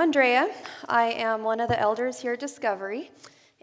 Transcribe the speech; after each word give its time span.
Andrea. 0.00 0.48
I 0.88 1.10
am 1.10 1.42
one 1.42 1.60
of 1.60 1.68
the 1.68 1.78
elders 1.78 2.18
here 2.18 2.32
at 2.32 2.40
Discovery, 2.40 3.10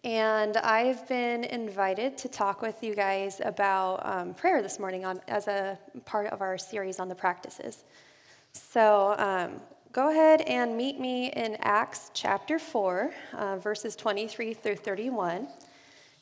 and 0.04 0.56
I've 0.58 1.08
been 1.08 1.44
invited 1.44 2.16
to 2.20 2.30
talk 2.30 2.62
with 2.62 2.84
you 2.84 2.94
guys 2.94 3.42
about 3.44 4.06
um, 4.06 4.36
prayer 4.36 4.62
this 4.62 4.78
morning 4.78 5.04
on, 5.04 5.20
as 5.28 5.48
a 5.48 5.80
part 6.06 6.28
of 6.28 6.42
our 6.42 6.56
series 6.60 7.00
on 7.00 7.10
the 7.10 7.16
practices. 7.16 7.86
So 8.54 9.16
um, 9.18 9.60
go 9.92 10.12
ahead 10.12 10.42
and 10.42 10.78
meet 10.78 11.00
me 11.00 11.32
in 11.32 11.58
Acts 11.62 12.12
chapter 12.14 12.60
4, 12.60 13.12
uh, 13.34 13.58
verses 13.58 13.96
23 13.96 14.54
through 14.54 14.76
31. 14.76 15.48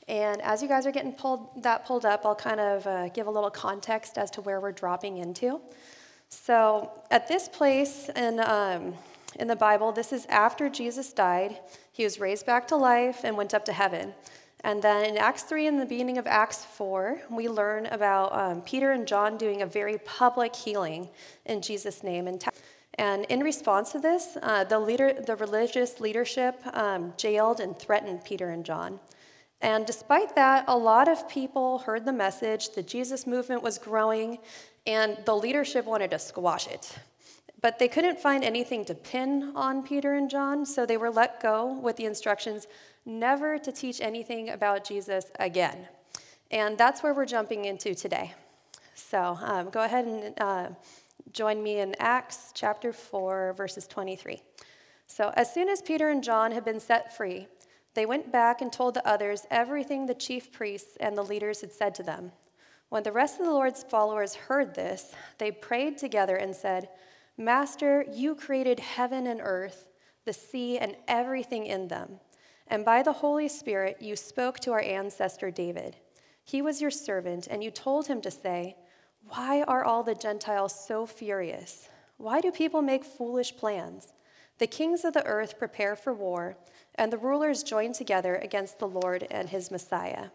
And 0.07 0.41
as 0.43 0.61
you 0.61 0.69
guys 0.69 0.87
are 0.87 0.91
getting 0.91 1.11
pulled, 1.11 1.61
that 1.61 1.85
pulled 1.85 2.05
up, 2.05 2.25
I'll 2.25 2.35
kind 2.35 2.61
of 2.61 2.87
uh, 2.87 3.09
give 3.09 3.27
a 3.27 3.31
little 3.31 3.51
context 3.51 4.17
as 4.17 4.31
to 4.31 4.41
where 4.41 4.61
we're 4.61 4.71
dropping 4.71 5.17
into. 5.17 5.59
So 6.29 7.03
at 7.11 7.27
this 7.27 7.49
place 7.49 8.09
in, 8.15 8.39
um, 8.39 8.93
in 9.39 9.47
the 9.47 9.55
Bible, 9.55 9.91
this 9.91 10.13
is 10.13 10.25
after 10.27 10.69
Jesus 10.69 11.13
died. 11.13 11.59
He 11.91 12.03
was 12.03 12.19
raised 12.19 12.45
back 12.45 12.67
to 12.69 12.75
life 12.75 13.21
and 13.23 13.35
went 13.35 13.53
up 13.53 13.65
to 13.65 13.73
heaven. 13.73 14.13
And 14.65 14.81
then 14.81 15.05
in 15.05 15.17
Acts 15.17 15.43
3 15.43 15.67
and 15.67 15.79
the 15.79 15.85
beginning 15.85 16.17
of 16.17 16.25
Acts 16.25 16.65
4, 16.65 17.21
we 17.29 17.47
learn 17.47 17.85
about 17.87 18.35
um, 18.35 18.61
Peter 18.61 18.91
and 18.93 19.07
John 19.07 19.37
doing 19.37 19.61
a 19.61 19.65
very 19.65 19.99
public 19.99 20.55
healing 20.55 21.09
in 21.45 21.61
Jesus' 21.61 22.01
name. 22.01 22.27
And, 22.27 22.43
and 22.95 23.25
in 23.25 23.41
response 23.41 23.91
to 23.91 23.99
this, 23.99 24.37
uh, 24.41 24.63
the, 24.63 24.79
leader, 24.79 25.13
the 25.13 25.35
religious 25.35 25.99
leadership 25.99 26.59
um, 26.73 27.13
jailed 27.15 27.59
and 27.59 27.77
threatened 27.77 28.23
Peter 28.25 28.49
and 28.49 28.65
John. 28.65 28.99
And 29.61 29.85
despite 29.85 30.35
that, 30.35 30.65
a 30.67 30.77
lot 30.77 31.07
of 31.07 31.29
people 31.29 31.79
heard 31.79 32.05
the 32.05 32.13
message. 32.13 32.73
The 32.73 32.83
Jesus 32.83 33.27
movement 33.27 33.61
was 33.61 33.77
growing, 33.77 34.39
and 34.87 35.17
the 35.25 35.35
leadership 35.35 35.85
wanted 35.85 36.11
to 36.11 36.19
squash 36.19 36.67
it. 36.67 36.97
But 37.65 37.79
they 37.79 37.87
couldn't 37.87 38.19
find 38.19 38.43
anything 38.43 38.85
to 38.85 38.93
pin 38.93 39.51
on 39.55 39.81
Peter 39.81 40.13
and 40.13 40.29
John, 40.29 40.67
so 40.67 40.85
they 40.85 40.97
were 40.97 41.09
let 41.09 41.41
go 41.41 41.73
with 41.73 41.95
the 41.95 42.05
instructions 42.05 42.67
never 43.07 43.57
to 43.57 43.71
teach 43.71 43.99
anything 44.01 44.51
about 44.51 44.83
Jesus 44.83 45.31
again. 45.39 45.87
And 46.51 46.77
that's 46.77 47.01
where 47.01 47.11
we're 47.11 47.25
jumping 47.25 47.65
into 47.65 47.95
today. 47.95 48.35
So 48.93 49.39
um, 49.41 49.71
go 49.71 49.81
ahead 49.81 50.05
and 50.05 50.39
uh, 50.39 50.67
join 51.31 51.63
me 51.63 51.79
in 51.79 51.95
Acts 51.97 52.51
chapter 52.53 52.93
4, 52.93 53.53
verses 53.57 53.87
23. 53.87 54.43
So, 55.07 55.33
as 55.35 55.51
soon 55.51 55.67
as 55.67 55.81
Peter 55.81 56.09
and 56.09 56.23
John 56.23 56.51
had 56.51 56.65
been 56.65 56.79
set 56.79 57.17
free, 57.17 57.47
they 57.95 58.05
went 58.05 58.31
back 58.31 58.61
and 58.61 58.71
told 58.71 58.93
the 58.93 59.07
others 59.07 59.47
everything 59.49 60.05
the 60.05 60.13
chief 60.13 60.51
priests 60.51 60.97
and 60.99 61.17
the 61.17 61.23
leaders 61.23 61.61
had 61.61 61.73
said 61.73 61.95
to 61.95 62.03
them. 62.03 62.31
When 62.89 63.01
the 63.01 63.11
rest 63.11 63.39
of 63.39 63.47
the 63.47 63.51
Lord's 63.51 63.81
followers 63.81 64.35
heard 64.35 64.75
this, 64.75 65.15
they 65.39 65.49
prayed 65.49 65.97
together 65.97 66.35
and 66.35 66.55
said, 66.55 66.89
Master, 67.37 68.05
you 68.11 68.35
created 68.35 68.79
heaven 68.79 69.27
and 69.27 69.41
earth, 69.43 69.89
the 70.25 70.33
sea, 70.33 70.77
and 70.77 70.95
everything 71.07 71.65
in 71.65 71.87
them. 71.87 72.19
And 72.67 72.85
by 72.85 73.03
the 73.03 73.13
Holy 73.13 73.47
Spirit, 73.47 73.97
you 74.01 74.15
spoke 74.15 74.59
to 74.61 74.71
our 74.71 74.81
ancestor 74.81 75.51
David. 75.51 75.97
He 76.43 76.61
was 76.61 76.81
your 76.81 76.91
servant, 76.91 77.47
and 77.47 77.63
you 77.63 77.71
told 77.71 78.07
him 78.07 78.21
to 78.21 78.31
say, 78.31 78.75
Why 79.27 79.63
are 79.63 79.83
all 79.83 80.03
the 80.03 80.15
Gentiles 80.15 80.85
so 80.87 81.05
furious? 81.05 81.89
Why 82.17 82.39
do 82.39 82.51
people 82.51 82.81
make 82.81 83.03
foolish 83.03 83.55
plans? 83.57 84.13
The 84.57 84.67
kings 84.67 85.03
of 85.03 85.13
the 85.13 85.25
earth 85.25 85.59
prepare 85.59 85.95
for 85.95 86.13
war 86.13 86.55
and 86.95 87.11
the 87.11 87.17
rulers 87.17 87.63
joined 87.63 87.95
together 87.95 88.35
against 88.35 88.79
the 88.79 88.87
Lord 88.87 89.27
and 89.29 89.49
his 89.49 89.69
Messiah. 89.69 90.27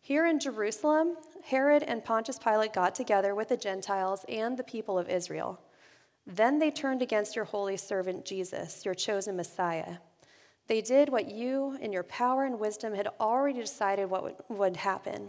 Here 0.00 0.26
in 0.26 0.40
Jerusalem, 0.40 1.16
Herod 1.44 1.82
and 1.82 2.04
Pontius 2.04 2.38
Pilate 2.38 2.72
got 2.72 2.94
together 2.94 3.34
with 3.34 3.48
the 3.48 3.56
Gentiles 3.56 4.24
and 4.28 4.56
the 4.56 4.64
people 4.64 4.98
of 4.98 5.08
Israel. 5.08 5.60
Then 6.26 6.58
they 6.58 6.70
turned 6.70 7.02
against 7.02 7.36
your 7.36 7.44
holy 7.44 7.76
servant 7.76 8.24
Jesus, 8.24 8.84
your 8.84 8.94
chosen 8.94 9.36
Messiah. 9.36 9.98
They 10.66 10.80
did 10.80 11.10
what 11.10 11.30
you, 11.30 11.76
in 11.80 11.92
your 11.92 12.04
power 12.04 12.44
and 12.44 12.58
wisdom, 12.58 12.94
had 12.94 13.08
already 13.20 13.60
decided 13.60 14.08
what 14.08 14.50
would 14.50 14.76
happen. 14.76 15.28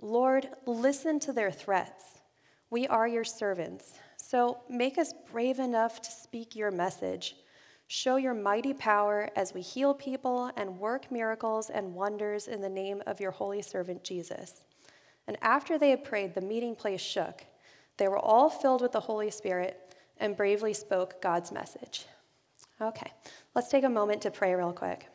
Lord, 0.00 0.48
listen 0.66 1.18
to 1.20 1.32
their 1.32 1.50
threats. 1.50 2.20
We 2.68 2.86
are 2.86 3.08
your 3.08 3.24
servants, 3.24 3.94
so 4.18 4.58
make 4.68 4.98
us 4.98 5.14
brave 5.32 5.58
enough 5.58 6.02
to 6.02 6.10
speak 6.10 6.54
your 6.54 6.70
message 6.70 7.36
Show 7.88 8.16
your 8.16 8.34
mighty 8.34 8.74
power 8.74 9.30
as 9.36 9.54
we 9.54 9.60
heal 9.60 9.94
people 9.94 10.50
and 10.56 10.80
work 10.80 11.12
miracles 11.12 11.70
and 11.70 11.94
wonders 11.94 12.48
in 12.48 12.60
the 12.60 12.68
name 12.68 13.00
of 13.06 13.20
your 13.20 13.30
holy 13.30 13.62
servant 13.62 14.02
Jesus. 14.02 14.64
And 15.28 15.36
after 15.40 15.78
they 15.78 15.90
had 15.90 16.04
prayed, 16.04 16.34
the 16.34 16.40
meeting 16.40 16.74
place 16.74 17.00
shook. 17.00 17.44
They 17.96 18.08
were 18.08 18.18
all 18.18 18.50
filled 18.50 18.82
with 18.82 18.90
the 18.90 19.00
Holy 19.00 19.30
Spirit 19.30 19.85
and 20.18 20.36
bravely 20.36 20.72
spoke 20.72 21.20
God's 21.20 21.52
message. 21.52 22.06
Okay, 22.80 23.10
let's 23.54 23.68
take 23.68 23.84
a 23.84 23.88
moment 23.88 24.22
to 24.22 24.30
pray 24.30 24.54
real 24.54 24.72
quick. 24.72 25.08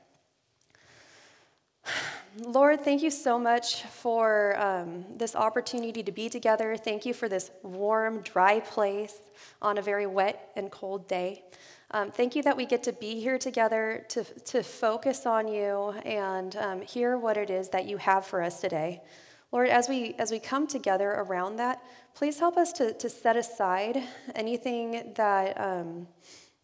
Lord, 2.40 2.82
thank 2.82 3.02
you 3.02 3.12
so 3.12 3.38
much 3.38 3.84
for 3.84 4.58
um, 4.58 5.06
this 5.18 5.36
opportunity 5.36 6.02
to 6.02 6.12
be 6.12 6.30
together. 6.30 6.78
Thank 6.78 7.06
you 7.06 7.14
for 7.14 7.28
this 7.28 7.52
warm, 7.62 8.22
dry 8.22 8.62
place 8.62 9.16
on 9.62 9.78
a 9.78 9.82
very 9.82 10.08
wet 10.08 10.52
and 10.56 10.72
cold 10.72 11.08
day. 11.08 11.44
Um, 11.92 12.10
thank 12.10 12.36
you 12.38 12.44
that 12.44 12.56
we 12.56 12.66
get 12.66 12.84
to 12.84 12.94
be 12.94 13.20
here 13.20 13.38
together 13.38 14.06
to, 14.10 14.24
to 14.24 14.64
focus 14.64 15.26
on 15.26 15.48
you 15.50 15.90
and 16.06 16.56
um, 16.56 16.82
hear 16.82 17.18
what 17.18 17.36
it 17.36 17.50
is 17.50 17.68
that 17.70 17.86
you 17.86 17.98
have 17.98 18.26
for 18.26 18.42
us 18.42 18.62
today. 18.62 19.02
Lord, 19.52 19.68
as 19.68 19.90
we, 19.90 20.16
as 20.18 20.32
we 20.32 20.40
come 20.40 20.66
together 20.66 21.12
around 21.12 21.58
that, 21.58 21.84
please 22.14 22.40
help 22.40 22.58
us 22.58 22.72
to, 22.74 22.94
to 22.94 23.10
set 23.10 23.36
aside 23.36 24.02
anything 24.34 25.14
that, 25.16 25.60
um, 25.60 26.08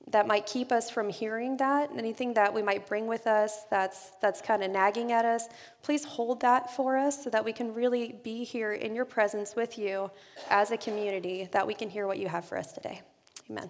that 0.10 0.26
might 0.26 0.46
keep 0.46 0.72
us 0.72 0.90
from 0.90 1.10
hearing 1.10 1.58
that, 1.58 1.90
anything 1.98 2.34
that 2.36 2.54
we 2.54 2.62
might 2.62 2.88
bring 2.88 3.08
with 3.08 3.28
us 3.28 3.66
that's, 3.70 4.12
that's 4.22 4.42
kind 4.42 4.64
of 4.64 4.72
nagging 4.72 5.12
at 5.12 5.26
us. 5.26 5.50
Please 5.84 6.06
hold 6.06 6.40
that 6.42 6.74
for 6.74 6.96
us 6.98 7.22
so 7.22 7.30
that 7.30 7.44
we 7.44 7.52
can 7.52 7.74
really 7.74 8.16
be 8.24 8.46
here 8.46 8.72
in 8.72 8.96
your 8.96 9.06
presence 9.06 9.54
with 9.54 9.78
you 9.78 10.10
as 10.50 10.72
a 10.72 10.78
community, 10.78 11.50
that 11.52 11.68
we 11.68 11.74
can 11.74 11.90
hear 11.90 12.08
what 12.08 12.18
you 12.18 12.30
have 12.30 12.46
for 12.46 12.58
us 12.58 12.72
today. 12.72 13.02
Amen. 13.50 13.70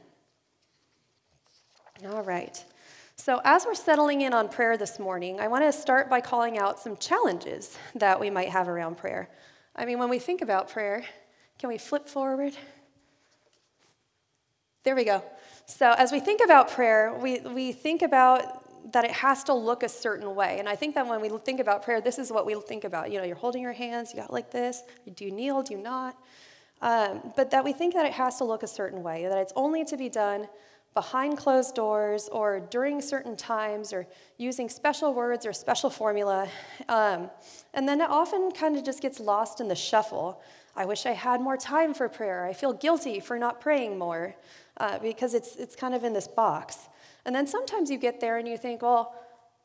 All 2.07 2.23
right. 2.23 2.63
So, 3.19 3.41
as 3.44 3.66
we're 3.66 3.73
settling 3.73 4.22
in 4.22 4.33
on 4.33 4.47
prayer 4.47 4.78
this 4.78 5.00
morning, 5.00 5.39
I 5.39 5.47
want 5.47 5.63
to 5.63 5.72
start 5.72 6.07
by 6.07 6.22
calling 6.22 6.59
out 6.59 6.79
some 6.79 6.95
challenges 6.95 7.75
that 7.95 8.19
we 8.19 8.29
might 8.29 8.50
have 8.50 8.69
around 8.69 8.97
prayer. 8.97 9.28
I 9.75 9.85
mean, 9.85 9.97
when 9.97 10.07
we 10.07 10.19
think 10.19 10.44
about 10.44 10.69
prayer, 10.69 11.03
can 11.57 11.67
we 11.67 11.79
flip 11.79 12.07
forward? 12.07 12.56
There 14.83 14.95
we 14.95 15.03
go. 15.03 15.23
So, 15.66 15.94
as 15.97 16.11
we 16.11 16.19
think 16.19 16.41
about 16.45 16.69
prayer, 16.69 17.17
we, 17.19 17.39
we 17.39 17.72
think 17.72 18.03
about 18.03 18.94
that 18.94 19.03
it 19.03 19.11
has 19.11 19.44
to 19.45 19.53
look 19.53 19.81
a 19.81 19.89
certain 19.89 20.35
way. 20.35 20.59
And 20.59 20.69
I 20.69 20.75
think 20.75 20.94
that 20.94 21.07
when 21.07 21.19
we 21.19 21.29
think 21.39 21.59
about 21.59 21.81
prayer, 21.81 22.00
this 22.00 22.19
is 22.19 22.31
what 22.31 22.45
we 22.45 22.53
think 22.61 22.83
about. 22.83 23.11
You 23.11 23.17
know, 23.17 23.25
you're 23.25 23.35
holding 23.35 23.63
your 23.63 23.73
hands, 23.73 24.13
you 24.13 24.22
got 24.22 24.31
like 24.31 24.51
this. 24.51 24.83
Do 25.16 25.25
you 25.25 25.31
kneel? 25.31 25.63
Do 25.63 25.73
you 25.73 25.81
not? 25.81 26.16
Um, 26.81 27.33
but 27.35 27.50
that 27.50 27.66
we 27.66 27.73
think 27.73 27.95
that 27.95 28.06
it 28.06 28.13
has 28.13 28.38
to 28.38 28.44
look 28.44 28.61
a 28.61 28.67
certain 28.67 29.01
way, 29.01 29.25
that 29.27 29.39
it's 29.39 29.53
only 29.56 29.83
to 29.85 29.97
be 29.97 30.07
done 30.07 30.47
behind 30.97 31.38
closed 31.38 31.75
doors 31.75 32.28
or 32.30 32.59
during 32.59 33.03
certain 33.03 33.35
times 33.35 33.94
or 33.94 34.08
using 34.40 34.68
special 34.68 35.13
words 35.13 35.46
or 35.46 35.53
special 35.53 35.91
formula. 35.91 36.50
Um, 36.90 37.30
and 37.75 37.88
then 37.88 38.02
it 38.02 38.09
often 38.09 38.52
kind 38.52 38.75
of 38.75 38.84
just 38.84 39.00
gets 39.00 39.19
lost 39.19 39.62
in 39.62 39.68
the 39.68 39.75
shuffle. 39.75 40.41
I 40.75 40.86
wish 40.86 41.06
I 41.06 41.12
had 41.12 41.40
more 41.40 41.56
time 41.56 41.94
for 41.94 42.09
prayer. 42.09 42.46
I 42.46 42.53
feel 42.53 42.74
guilty 42.74 43.19
for 43.19 43.38
not 43.38 43.62
praying 43.62 44.00
more 44.00 44.36
uh, 44.78 44.97
because 44.97 45.36
it's, 45.36 45.56
it's 45.57 45.75
kind 45.75 45.94
of 45.94 46.03
in 46.03 46.13
this 46.13 46.28
box. 46.28 46.90
And 47.25 47.36
then 47.36 47.46
sometimes 47.46 47.91
you 47.91 48.00
get 48.00 48.19
there 48.19 48.40
and 48.40 48.47
you 48.47 48.57
think, 48.57 48.81
well, 48.81 49.13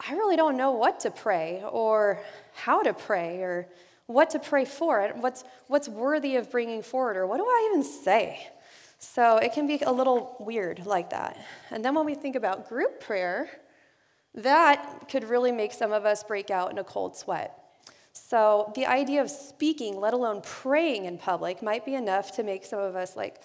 I 0.07 0.13
really 0.13 0.37
don't 0.37 0.59
know 0.59 0.73
what 0.73 1.01
to 1.01 1.11
pray 1.11 1.63
or 1.67 2.21
how 2.53 2.83
to 2.83 2.93
pray 2.93 3.39
or 3.39 3.69
what 4.05 4.29
to 4.31 4.39
pray 4.39 4.67
for, 4.67 5.11
what's, 5.17 5.45
what's 5.67 5.89
worthy 5.89 6.37
of 6.37 6.51
bringing 6.51 6.83
forward, 6.83 7.17
or 7.17 7.27
what 7.27 7.39
do 7.39 7.45
I 7.45 7.71
even 7.71 7.83
say? 7.83 8.49
So 9.03 9.37
it 9.39 9.53
can 9.53 9.67
be 9.67 9.81
a 9.81 9.93
little 9.93 10.37
weird 10.39 10.87
like 10.87 11.11
that. 11.11 11.37
And 11.71 11.85
then 11.85 11.95
when 11.95 12.07
we 12.07 12.15
think 12.15 12.37
about 12.37 12.69
group 12.69 13.01
prayer, 13.01 13.51
that 14.35 15.09
could 15.11 15.25
really 15.25 15.53
make 15.53 15.73
some 15.73 15.93
of 15.93 16.07
us 16.07 16.23
break 16.23 16.51
out 16.51 16.71
in 16.71 16.79
a 16.79 16.85
cold 16.85 17.17
sweat. 17.17 17.59
So 18.13 18.73
the 18.77 18.87
idea 18.87 19.21
of 19.21 19.29
speaking, 19.29 20.01
let 20.01 20.15
alone 20.15 20.41
praying 20.43 21.07
in 21.07 21.19
public, 21.19 21.63
might 21.63 21.85
be 21.85 21.95
enough 21.95 22.33
to 22.37 22.43
make 22.45 22.65
some 22.65 22.79
of 22.79 22.95
us 22.95 23.17
like, 23.17 23.43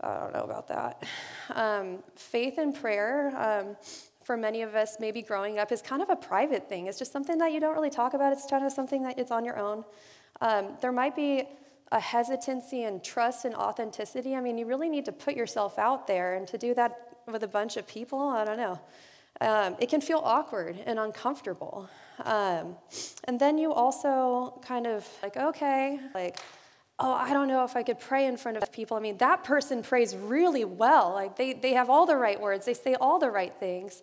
I 0.00 0.18
don't 0.18 0.32
know 0.32 0.42
about 0.42 0.68
that. 0.68 1.04
Um, 1.50 2.02
faith 2.16 2.58
and 2.58 2.74
prayer, 2.74 3.32
um, 3.36 3.76
for 4.24 4.36
many 4.36 4.62
of 4.62 4.74
us, 4.74 4.96
maybe 4.98 5.22
growing 5.22 5.58
up, 5.58 5.70
is 5.70 5.80
kind 5.80 6.02
of 6.02 6.10
a 6.10 6.16
private 6.16 6.68
thing. 6.68 6.88
It's 6.88 6.98
just 6.98 7.12
something 7.12 7.38
that 7.38 7.52
you 7.52 7.60
don't 7.60 7.74
really 7.74 7.90
talk 7.90 8.14
about. 8.14 8.32
It's 8.32 8.46
kind 8.50 8.66
of 8.66 8.72
something 8.72 9.04
that 9.04 9.18
it's 9.18 9.30
on 9.30 9.44
your 9.44 9.58
own. 9.58 9.84
Um, 10.40 10.76
there 10.80 10.92
might 10.92 11.14
be 11.14 11.48
a 11.92 12.00
hesitancy 12.00 12.82
and 12.84 13.04
trust 13.04 13.44
and 13.44 13.54
authenticity. 13.54 14.34
I 14.34 14.40
mean, 14.40 14.58
you 14.58 14.66
really 14.66 14.88
need 14.88 15.04
to 15.04 15.12
put 15.12 15.36
yourself 15.36 15.78
out 15.78 16.06
there, 16.06 16.34
and 16.34 16.48
to 16.48 16.58
do 16.58 16.74
that 16.74 17.16
with 17.30 17.44
a 17.44 17.48
bunch 17.48 17.76
of 17.76 17.86
people, 17.86 18.18
I 18.18 18.44
don't 18.44 18.56
know. 18.56 18.80
Um, 19.40 19.76
it 19.78 19.88
can 19.88 20.00
feel 20.00 20.20
awkward 20.24 20.76
and 20.86 20.98
uncomfortable. 20.98 21.88
Um, 22.24 22.76
and 23.24 23.38
then 23.38 23.58
you 23.58 23.72
also 23.72 24.60
kind 24.64 24.86
of 24.86 25.08
like, 25.22 25.36
okay, 25.36 26.00
like, 26.14 26.38
oh, 26.98 27.12
I 27.12 27.32
don't 27.32 27.48
know 27.48 27.64
if 27.64 27.76
I 27.76 27.82
could 27.82 28.00
pray 28.00 28.26
in 28.26 28.36
front 28.36 28.56
of 28.56 28.72
people. 28.72 28.96
I 28.96 29.00
mean, 29.00 29.18
that 29.18 29.44
person 29.44 29.82
prays 29.82 30.14
really 30.16 30.64
well. 30.64 31.12
Like 31.12 31.36
they, 31.36 31.52
they 31.54 31.72
have 31.74 31.90
all 31.90 32.06
the 32.06 32.16
right 32.16 32.40
words, 32.40 32.66
they 32.66 32.74
say 32.74 32.94
all 32.94 33.18
the 33.18 33.30
right 33.30 33.54
things. 33.58 34.02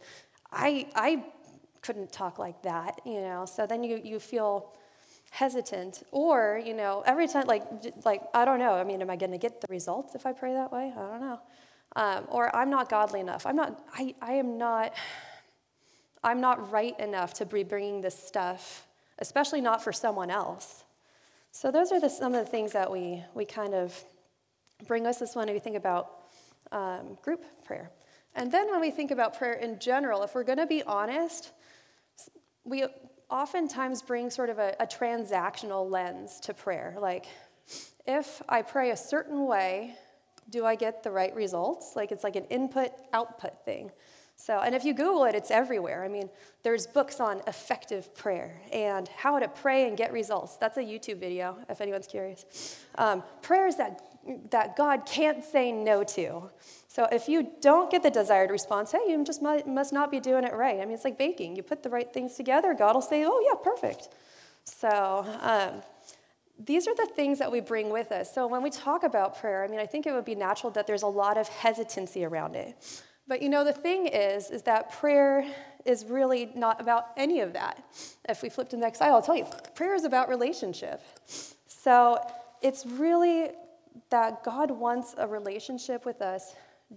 I, 0.52 0.88
I 0.96 1.24
couldn't 1.82 2.12
talk 2.12 2.40
like 2.40 2.62
that, 2.64 3.00
you 3.06 3.22
know. 3.22 3.46
So 3.46 3.66
then 3.66 3.84
you, 3.84 4.02
you 4.04 4.20
feel 4.20 4.74
hesitant. 5.30 6.04
Or, 6.12 6.62
you 6.64 6.74
know, 6.74 7.04
every 7.06 7.28
time, 7.28 7.48
like, 7.48 7.64
like 8.06 8.24
I 8.34 8.46
don't 8.46 8.60
know. 8.60 8.74
I 8.74 8.84
mean, 8.84 9.02
am 9.02 9.10
I 9.10 9.16
going 9.16 9.32
to 9.32 9.38
get 9.38 9.62
the 9.62 9.68
results 9.70 10.16
if 10.16 10.26
I 10.26 10.34
pray 10.34 10.54
that 10.54 10.72
way? 10.72 10.92
I 10.96 11.00
don't 11.00 11.22
know. 11.22 11.40
Um, 11.96 12.26
or 12.30 12.56
I'm 12.56 12.70
not 12.70 12.90
godly 12.90 13.20
enough. 13.20 13.46
I'm 13.46 13.56
not, 13.56 13.84
I, 13.94 14.14
I 14.22 14.34
am 14.34 14.58
not, 14.58 14.94
I'm 16.24 16.40
not 16.42 16.72
right 16.72 17.00
enough 17.00 17.34
to 17.36 17.46
be 17.46 17.64
bringing 17.64 18.02
this 18.02 18.18
stuff, 18.18 18.88
especially 19.20 19.62
not 19.62 19.84
for 19.84 19.92
someone 19.92 20.30
else. 20.30 20.84
So 21.52 21.72
those 21.72 21.92
are 21.92 22.00
the, 22.00 22.10
some 22.10 22.36
of 22.36 22.46
the 22.46 22.50
things 22.50 22.74
that 22.74 22.92
we, 22.92 23.24
we 23.34 23.46
kind 23.46 23.74
of 23.74 24.04
bring 24.88 25.08
us 25.08 25.18
this 25.18 25.36
one 25.36 25.48
when 25.48 25.56
we 25.56 25.60
think 25.60 25.76
about 25.76 26.12
um, 26.72 27.18
group 27.24 27.44
prayer. 27.66 27.90
And 28.36 28.52
then 28.52 28.70
when 28.70 28.80
we 28.82 28.92
think 28.92 29.10
about 29.10 29.38
prayer 29.38 29.54
in 29.54 29.80
general, 29.80 30.22
if 30.22 30.36
we're 30.36 30.44
going 30.44 30.60
to 30.60 30.68
be 30.68 30.84
honest, 30.84 31.52
we 32.64 32.86
oftentimes 33.30 34.02
bring 34.02 34.30
sort 34.30 34.50
of 34.50 34.60
a, 34.60 34.76
a 34.80 34.88
transactional 34.88 35.90
lens 35.90 36.40
to 36.42 36.54
prayer. 36.54 36.96
Like, 37.00 37.28
if 38.08 38.42
I 38.50 38.62
pray 38.62 38.92
a 38.92 38.98
certain 38.98 39.46
way, 39.46 39.96
do 40.50 40.66
I 40.66 40.76
get 40.76 41.04
the 41.04 41.12
right 41.12 41.36
results? 41.36 41.96
Like, 41.96 42.12
it's 42.12 42.24
like 42.24 42.36
an 42.36 42.46
input 42.46 42.92
output 43.14 43.64
thing. 43.66 43.92
So, 44.36 44.62
and 44.62 44.74
if 44.74 44.86
you 44.86 44.94
Google 44.94 45.26
it, 45.26 45.36
it's 45.36 45.52
everywhere. 45.52 46.06
I 46.06 46.08
mean, 46.08 46.30
there's 46.64 46.88
books 46.88 47.20
on 47.20 47.42
effective 47.46 48.16
prayer 48.16 48.62
and 48.72 49.08
how 49.10 49.38
to 49.38 49.50
pray 49.50 49.88
and 49.88 49.98
get 49.98 50.14
results. 50.14 50.56
That's 50.56 50.78
a 50.78 50.82
YouTube 50.82 51.20
video, 51.20 51.58
if 51.68 51.82
anyone's 51.82 52.08
curious. 52.08 52.80
Um, 52.96 53.22
prayers 53.42 53.76
that, 53.76 54.09
that 54.52 54.76
God 54.76 55.06
can't 55.06 55.44
say 55.44 55.72
no 55.72 56.04
to. 56.04 56.50
So, 56.88 57.08
if 57.12 57.28
you 57.28 57.52
don't 57.62 57.92
get 57.92 58.04
the 58.04 58.10
desired 58.10 58.50
response, 58.50 58.92
hey, 58.92 59.00
you 59.08 59.24
just 59.24 59.42
must, 59.42 59.94
not 59.94 60.12
be 60.12 60.20
doing 60.20 60.44
it 60.44 60.54
right. 60.54 60.80
I 60.80 60.86
mean, 60.86 60.94
it's 60.94 61.06
like 61.06 61.18
baking. 61.18 61.56
You 61.56 61.64
put 61.64 61.84
the 61.84 61.90
right 61.90 62.12
things 62.12 62.36
together, 62.36 62.74
God 62.74 62.96
will 62.96 63.02
say, 63.02 63.24
oh, 63.26 63.40
yeah, 63.46 63.58
perfect. 63.64 64.10
So, 64.64 65.26
um, 65.42 65.82
these 66.58 66.88
are 66.88 66.96
the 66.96 67.08
things 67.16 67.40
that 67.40 67.52
we 67.52 67.62
bring 67.62 67.90
with 67.90 68.12
us. 68.12 68.34
So, 68.34 68.48
when 68.48 68.64
we 68.64 68.70
talk 68.70 69.04
about 69.04 69.40
prayer, 69.40 69.64
I 69.64 69.68
mean, 69.68 69.80
I 69.80 69.86
think 69.86 70.08
it 70.08 70.14
would 70.14 70.26
be 70.26 70.36
natural 70.36 70.72
that 70.72 70.88
there's 70.88 71.04
a 71.04 71.08
lot 71.08 71.38
of 71.38 71.48
hesitancy 71.48 72.26
around 72.26 72.56
it. 72.56 72.76
But 73.28 73.44
you 73.44 73.50
know, 73.50 73.64
the 73.64 73.74
thing 73.74 74.08
is, 74.08 74.50
is 74.50 74.64
that 74.64 74.92
prayer 74.92 75.46
is 75.86 76.06
really 76.06 76.52
not 76.56 76.82
about 76.82 77.12
any 77.16 77.42
of 77.42 77.54
that. 77.54 77.84
If 78.28 78.42
we 78.42 78.50
flip 78.50 78.70
to 78.70 78.76
the 78.76 78.82
next 78.82 78.98
slide, 78.98 79.10
I'll 79.10 79.22
tell 79.22 79.38
you, 79.38 79.46
prayer 79.76 79.94
is 79.94 80.04
about 80.04 80.30
relationship. 80.30 81.02
So 81.68 82.20
it's 82.62 82.86
really 82.86 83.52
that 84.10 84.44
God 84.44 84.72
wants 84.72 85.16
a 85.18 85.28
relationship 85.28 86.06
with 86.06 86.22
us 86.22 86.56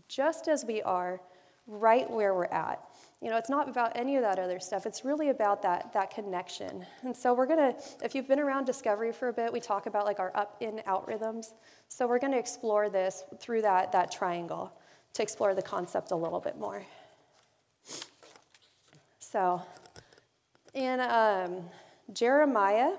just 0.08 0.48
as 0.48 0.64
we 0.64 0.82
are, 0.82 1.20
right 1.66 2.10
where 2.10 2.34
we're 2.34 2.44
at. 2.46 2.82
You 3.20 3.30
know, 3.30 3.36
it's 3.36 3.50
not 3.50 3.68
about 3.68 3.92
any 3.94 4.16
of 4.16 4.22
that 4.22 4.38
other 4.38 4.58
stuff. 4.58 4.84
It's 4.84 5.04
really 5.04 5.28
about 5.28 5.62
that, 5.62 5.92
that 5.92 6.10
connection. 6.10 6.84
And 7.02 7.16
so 7.16 7.34
we're 7.34 7.46
to, 7.74 7.82
if 8.04 8.14
you've 8.14 8.26
been 8.26 8.40
around 8.40 8.64
Discovery 8.64 9.12
for 9.12 9.28
a 9.28 9.32
bit, 9.32 9.52
we 9.52 9.60
talk 9.60 9.86
about 9.86 10.04
like 10.04 10.18
our 10.18 10.32
up 10.34 10.56
in 10.60 10.82
out 10.86 11.06
rhythms. 11.06 11.54
So 11.88 12.06
we're 12.06 12.18
to 12.32 12.38
explore 12.38 12.90
this 12.90 13.24
through 13.38 13.62
that, 13.62 13.92
that 13.92 14.10
triangle 14.10 14.72
to 15.14 15.22
explore 15.22 15.54
the 15.54 15.62
concept 15.62 16.10
a 16.10 16.16
little 16.16 16.40
bit 16.40 16.58
more. 16.58 16.82
So, 19.20 19.62
in 20.74 21.00
um, 21.00 21.64
Jeremiah, 22.12 22.92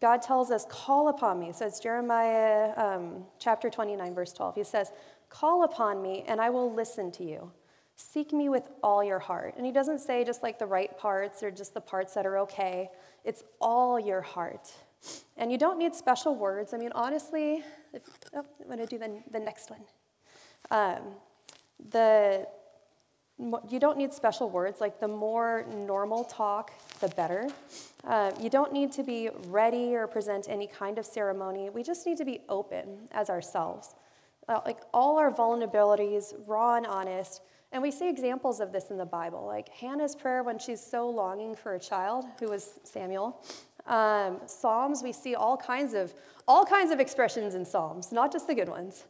God 0.00 0.22
tells 0.22 0.50
us, 0.50 0.66
Call 0.68 1.08
upon 1.08 1.40
me. 1.40 1.52
So 1.52 1.66
it's 1.66 1.80
Jeremiah 1.80 2.72
um, 2.76 3.24
chapter 3.38 3.68
29, 3.68 4.14
verse 4.14 4.32
12. 4.32 4.54
He 4.54 4.64
says, 4.64 4.92
Call 5.28 5.64
upon 5.64 6.02
me, 6.02 6.24
and 6.26 6.40
I 6.40 6.50
will 6.50 6.72
listen 6.72 7.10
to 7.12 7.24
you. 7.24 7.50
Seek 7.96 8.32
me 8.32 8.48
with 8.48 8.68
all 8.82 9.04
your 9.04 9.18
heart. 9.18 9.54
And 9.56 9.66
he 9.66 9.72
doesn't 9.72 9.98
say 9.98 10.24
just 10.24 10.42
like 10.42 10.58
the 10.58 10.66
right 10.66 10.96
parts 10.96 11.42
or 11.42 11.50
just 11.50 11.74
the 11.74 11.80
parts 11.80 12.14
that 12.14 12.24
are 12.24 12.38
okay, 12.38 12.88
it's 13.24 13.42
all 13.60 14.00
your 14.00 14.22
heart. 14.22 14.72
And 15.36 15.50
you 15.50 15.58
don't 15.58 15.78
need 15.78 15.94
special 15.94 16.34
words. 16.34 16.72
I 16.72 16.78
mean, 16.78 16.92
honestly, 16.94 17.62
if, 17.92 18.02
oh, 18.34 18.44
I'm 18.60 18.66
going 18.66 18.78
to 18.78 18.86
do 18.86 18.98
the, 18.98 19.22
the 19.30 19.40
next 19.40 19.70
one. 19.70 19.80
Um, 20.70 21.14
the 21.90 22.46
you 23.68 23.78
don't 23.78 23.96
need 23.96 24.12
special 24.12 24.50
words. 24.50 24.80
Like 24.80 25.00
the 25.00 25.08
more 25.08 25.64
normal 25.86 26.24
talk 26.24 26.72
the 27.00 27.08
better. 27.08 27.48
Uh, 28.04 28.32
you 28.40 28.50
don't 28.50 28.72
need 28.72 28.92
to 28.92 29.02
be 29.02 29.30
ready 29.46 29.94
or 29.94 30.06
present 30.06 30.46
any 30.48 30.66
kind 30.66 30.98
of 30.98 31.06
ceremony. 31.06 31.70
We 31.70 31.82
just 31.82 32.06
need 32.06 32.18
to 32.18 32.24
be 32.24 32.42
open 32.48 33.08
as 33.12 33.30
ourselves. 33.30 33.94
Uh, 34.48 34.60
like 34.64 34.78
all 34.92 35.18
our 35.18 35.32
vulnerabilities 35.32 36.34
raw 36.46 36.76
and 36.76 36.86
honest. 36.86 37.42
And 37.72 37.82
we 37.82 37.90
see 37.90 38.08
examples 38.08 38.60
of 38.60 38.72
this 38.72 38.90
in 38.90 38.98
the 38.98 39.04
bible. 39.04 39.46
Like 39.46 39.68
hannah's 39.68 40.14
prayer 40.14 40.42
when 40.42 40.58
she's 40.58 40.84
so 40.84 41.08
longing 41.08 41.54
for 41.54 41.74
a 41.74 41.80
child 41.80 42.26
who 42.38 42.48
was 42.48 42.80
samuel. 42.84 43.42
Um, 43.86 44.40
psalms 44.46 45.02
we 45.02 45.12
see 45.12 45.34
all 45.34 45.56
kinds 45.56 45.94
of 45.94 46.12
all 46.46 46.64
kinds 46.64 46.90
of 46.90 47.00
expressions 47.00 47.54
in 47.54 47.64
psalms 47.64 48.12
not 48.12 48.30
just 48.30 48.46
the 48.46 48.54
good 48.54 48.68
ones. 48.68 49.04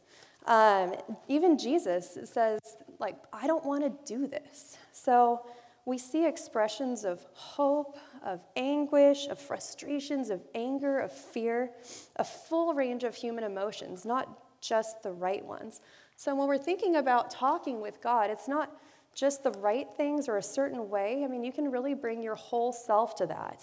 Um, 0.45 0.95
even 1.27 1.57
Jesus 1.57 2.17
says, 2.23 2.59
like, 3.01 3.17
I 3.33 3.47
don't 3.47 3.65
want 3.65 3.83
to 3.83 4.13
do 4.13 4.27
this. 4.27 4.77
So 4.93 5.45
we 5.85 5.97
see 5.97 6.27
expressions 6.27 7.03
of 7.03 7.25
hope, 7.33 7.97
of 8.23 8.39
anguish, 8.55 9.27
of 9.27 9.39
frustrations, 9.39 10.29
of 10.29 10.41
anger, 10.53 10.99
of 10.99 11.11
fear, 11.11 11.71
a 12.17 12.23
full 12.23 12.73
range 12.73 13.03
of 13.03 13.15
human 13.15 13.43
emotions, 13.43 14.05
not 14.05 14.61
just 14.61 15.01
the 15.01 15.11
right 15.11 15.43
ones. 15.43 15.81
So 16.15 16.35
when 16.35 16.47
we're 16.47 16.59
thinking 16.59 16.97
about 16.97 17.31
talking 17.31 17.81
with 17.81 17.99
God, 17.99 18.29
it's 18.29 18.47
not 18.47 18.71
just 19.15 19.43
the 19.43 19.51
right 19.53 19.87
things 19.97 20.29
or 20.29 20.37
a 20.37 20.43
certain 20.43 20.89
way. 20.89 21.23
I 21.25 21.27
mean, 21.27 21.43
you 21.43 21.51
can 21.51 21.71
really 21.71 21.95
bring 21.95 22.21
your 22.21 22.35
whole 22.35 22.71
self 22.71 23.15
to 23.15 23.25
that. 23.25 23.61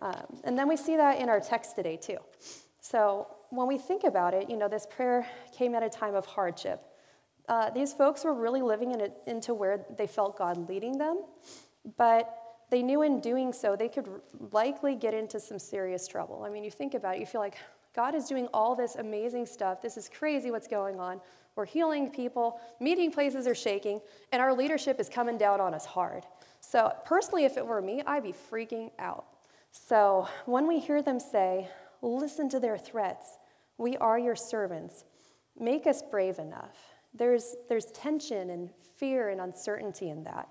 Um, 0.00 0.40
and 0.44 0.56
then 0.56 0.68
we 0.68 0.76
see 0.76 0.96
that 0.96 1.20
in 1.20 1.28
our 1.28 1.40
text 1.40 1.74
today, 1.74 1.96
too. 1.96 2.18
So 2.80 3.26
when 3.50 3.66
we 3.66 3.76
think 3.76 4.04
about 4.04 4.34
it, 4.34 4.48
you 4.48 4.56
know, 4.56 4.68
this 4.68 4.86
prayer 4.86 5.26
came 5.52 5.74
at 5.74 5.82
a 5.82 5.88
time 5.90 6.14
of 6.14 6.24
hardship. 6.24 6.80
Uh, 7.48 7.70
these 7.70 7.92
folks 7.92 8.24
were 8.24 8.34
really 8.34 8.62
living 8.62 8.92
in 8.92 9.10
into 9.26 9.54
where 9.54 9.84
they 9.96 10.06
felt 10.06 10.36
God 10.36 10.68
leading 10.68 10.98
them, 10.98 11.24
but 11.96 12.34
they 12.70 12.82
knew 12.82 13.02
in 13.02 13.20
doing 13.20 13.52
so 13.52 13.74
they 13.74 13.88
could 13.88 14.06
likely 14.52 14.94
get 14.94 15.14
into 15.14 15.40
some 15.40 15.58
serious 15.58 16.06
trouble. 16.06 16.44
I 16.44 16.50
mean, 16.50 16.62
you 16.62 16.70
think 16.70 16.94
about 16.94 17.16
it, 17.16 17.20
you 17.20 17.26
feel 17.26 17.40
like 17.40 17.56
God 17.96 18.14
is 18.14 18.26
doing 18.26 18.46
all 18.52 18.76
this 18.76 18.96
amazing 18.96 19.46
stuff. 19.46 19.80
This 19.80 19.96
is 19.96 20.08
crazy 20.08 20.50
what's 20.50 20.68
going 20.68 21.00
on. 21.00 21.20
We're 21.56 21.64
healing 21.64 22.10
people, 22.10 22.60
meeting 22.78 23.10
places 23.10 23.46
are 23.46 23.54
shaking, 23.54 24.00
and 24.30 24.40
our 24.40 24.54
leadership 24.54 25.00
is 25.00 25.08
coming 25.08 25.38
down 25.38 25.60
on 25.60 25.74
us 25.74 25.86
hard. 25.86 26.24
So, 26.60 26.92
personally, 27.04 27.44
if 27.44 27.56
it 27.56 27.66
were 27.66 27.80
me, 27.80 28.02
I'd 28.06 28.22
be 28.22 28.34
freaking 28.52 28.90
out. 28.98 29.24
So, 29.72 30.28
when 30.44 30.68
we 30.68 30.78
hear 30.78 31.02
them 31.02 31.18
say, 31.18 31.68
Listen 32.02 32.48
to 32.50 32.60
their 32.60 32.78
threats. 32.78 33.38
We 33.76 33.96
are 33.96 34.18
your 34.18 34.36
servants. 34.36 35.04
Make 35.58 35.86
us 35.86 36.02
brave 36.02 36.38
enough. 36.38 36.76
There's, 37.18 37.56
there's 37.68 37.86
tension 37.86 38.50
and 38.50 38.70
fear 38.96 39.28
and 39.28 39.40
uncertainty 39.40 40.10
in 40.10 40.24
that. 40.24 40.48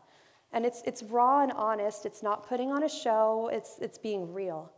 And 0.54 0.66
it's, 0.66 0.82
it's 0.86 1.04
raw 1.04 1.42
and 1.42 1.52
honest. 1.52 2.06
It's 2.06 2.22
not 2.22 2.48
putting 2.48 2.72
on 2.72 2.84
a 2.84 2.90
show, 2.90 3.50
it's, 3.52 3.80
it's 3.82 3.98
being 3.98 4.34
real. 4.34 4.72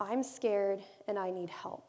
I'm 0.00 0.22
scared 0.22 0.80
and 1.06 1.18
I 1.18 1.30
need 1.30 1.50
help. 1.50 1.84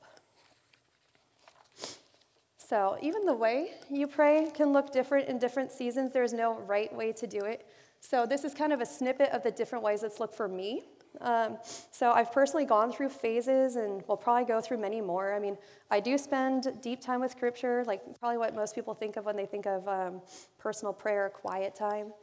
So, 2.57 2.97
even 3.01 3.25
the 3.25 3.33
way 3.33 3.71
you 3.89 4.05
pray 4.05 4.51
can 4.53 4.73
look 4.73 4.91
different 4.91 5.27
in 5.27 5.39
different 5.39 5.71
seasons. 5.71 6.13
There's 6.13 6.33
no 6.33 6.59
right 6.59 6.93
way 6.95 7.11
to 7.13 7.25
do 7.25 7.39
it. 7.39 7.65
So, 7.99 8.27
this 8.27 8.43
is 8.43 8.53
kind 8.53 8.71
of 8.71 8.79
a 8.79 8.85
snippet 8.85 9.31
of 9.31 9.41
the 9.41 9.49
different 9.49 9.83
ways 9.83 10.03
it's 10.03 10.19
looked 10.19 10.35
for 10.35 10.47
me 10.47 10.83
um, 11.21 11.57
so 11.91 12.11
I've 12.11 12.31
personally 12.31 12.65
gone 12.65 12.91
through 12.91 13.09
phases 13.09 13.75
and 13.75 14.03
will 14.07 14.17
probably 14.17 14.45
go 14.45 14.61
through 14.61 14.77
many 14.77 15.01
more. 15.01 15.33
I 15.33 15.39
mean, 15.39 15.57
I 15.91 15.99
do 15.99 16.17
spend 16.17 16.67
deep 16.81 17.01
time 17.01 17.21
with 17.21 17.31
scripture, 17.31 17.83
like 17.85 18.01
probably 18.19 18.37
what 18.37 18.55
most 18.55 18.75
people 18.75 18.93
think 18.93 19.17
of 19.17 19.25
when 19.25 19.35
they 19.35 19.45
think 19.45 19.65
of 19.65 19.87
um, 19.87 20.21
personal 20.57 20.93
prayer, 20.93 21.29
quiet 21.29 21.75
time. 21.75 22.13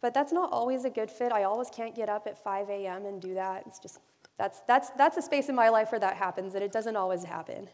But 0.00 0.12
that's 0.12 0.32
not 0.32 0.52
always 0.52 0.84
a 0.84 0.90
good 0.90 1.10
fit. 1.10 1.32
I 1.32 1.44
always 1.44 1.70
can't 1.70 1.94
get 1.94 2.08
up 2.08 2.26
at 2.26 2.42
5 2.42 2.68
a.m. 2.68 3.06
and 3.06 3.20
do 3.20 3.34
that. 3.34 3.64
It's 3.66 3.78
just, 3.78 4.00
that's, 4.38 4.60
that's, 4.68 4.90
that's 4.90 5.16
a 5.16 5.22
space 5.22 5.48
in 5.48 5.54
my 5.54 5.70
life 5.70 5.92
where 5.92 6.00
that 6.00 6.16
happens, 6.16 6.54
and 6.54 6.62
it 6.62 6.72
doesn't 6.72 6.96
always 6.96 7.24
happen. 7.24 7.68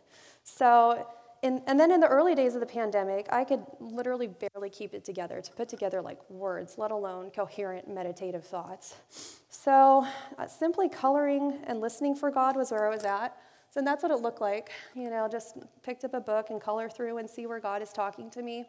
So 0.45 1.07
in, 1.42 1.62
and 1.66 1.80
then 1.80 1.90
in 1.90 2.00
the 2.00 2.06
early 2.06 2.35
days 2.35 2.54
of 2.54 2.61
the 2.61 2.66
pandemic, 2.66 3.26
I 3.30 3.44
could 3.44 3.64
literally 3.80 4.26
barely 4.26 4.68
keep 4.68 4.92
it 4.92 5.04
together 5.04 5.40
to 5.40 5.50
put 5.52 5.68
together 5.68 6.02
like 6.02 6.18
words, 6.28 6.76
let 6.76 6.90
alone 6.90 7.30
coherent 7.30 7.88
meditative 7.88 8.44
thoughts. 8.44 8.94
So 9.49 10.06
uh, 10.38 10.47
simply 10.47 10.88
coloring 10.88 11.59
and 11.66 11.80
listening 11.80 12.14
for 12.14 12.30
God 12.30 12.56
was 12.56 12.70
where 12.70 12.87
I 12.87 12.94
was 12.94 13.04
at. 13.04 13.37
So 13.70 13.78
and 13.78 13.87
that's 13.87 14.02
what 14.02 14.12
it 14.12 14.18
looked 14.18 14.40
like. 14.40 14.70
You 14.94 15.11
know, 15.11 15.28
just 15.30 15.56
picked 15.82 16.04
up 16.04 16.12
a 16.12 16.20
book 16.20 16.50
and 16.50 16.61
color 16.61 16.88
through 16.88 17.18
and 17.18 17.30
see 17.30 17.47
where 17.47 17.61
God 17.61 17.82
is 17.82 17.92
talking 17.92 18.30
to 18.32 18.42
me 18.42 18.66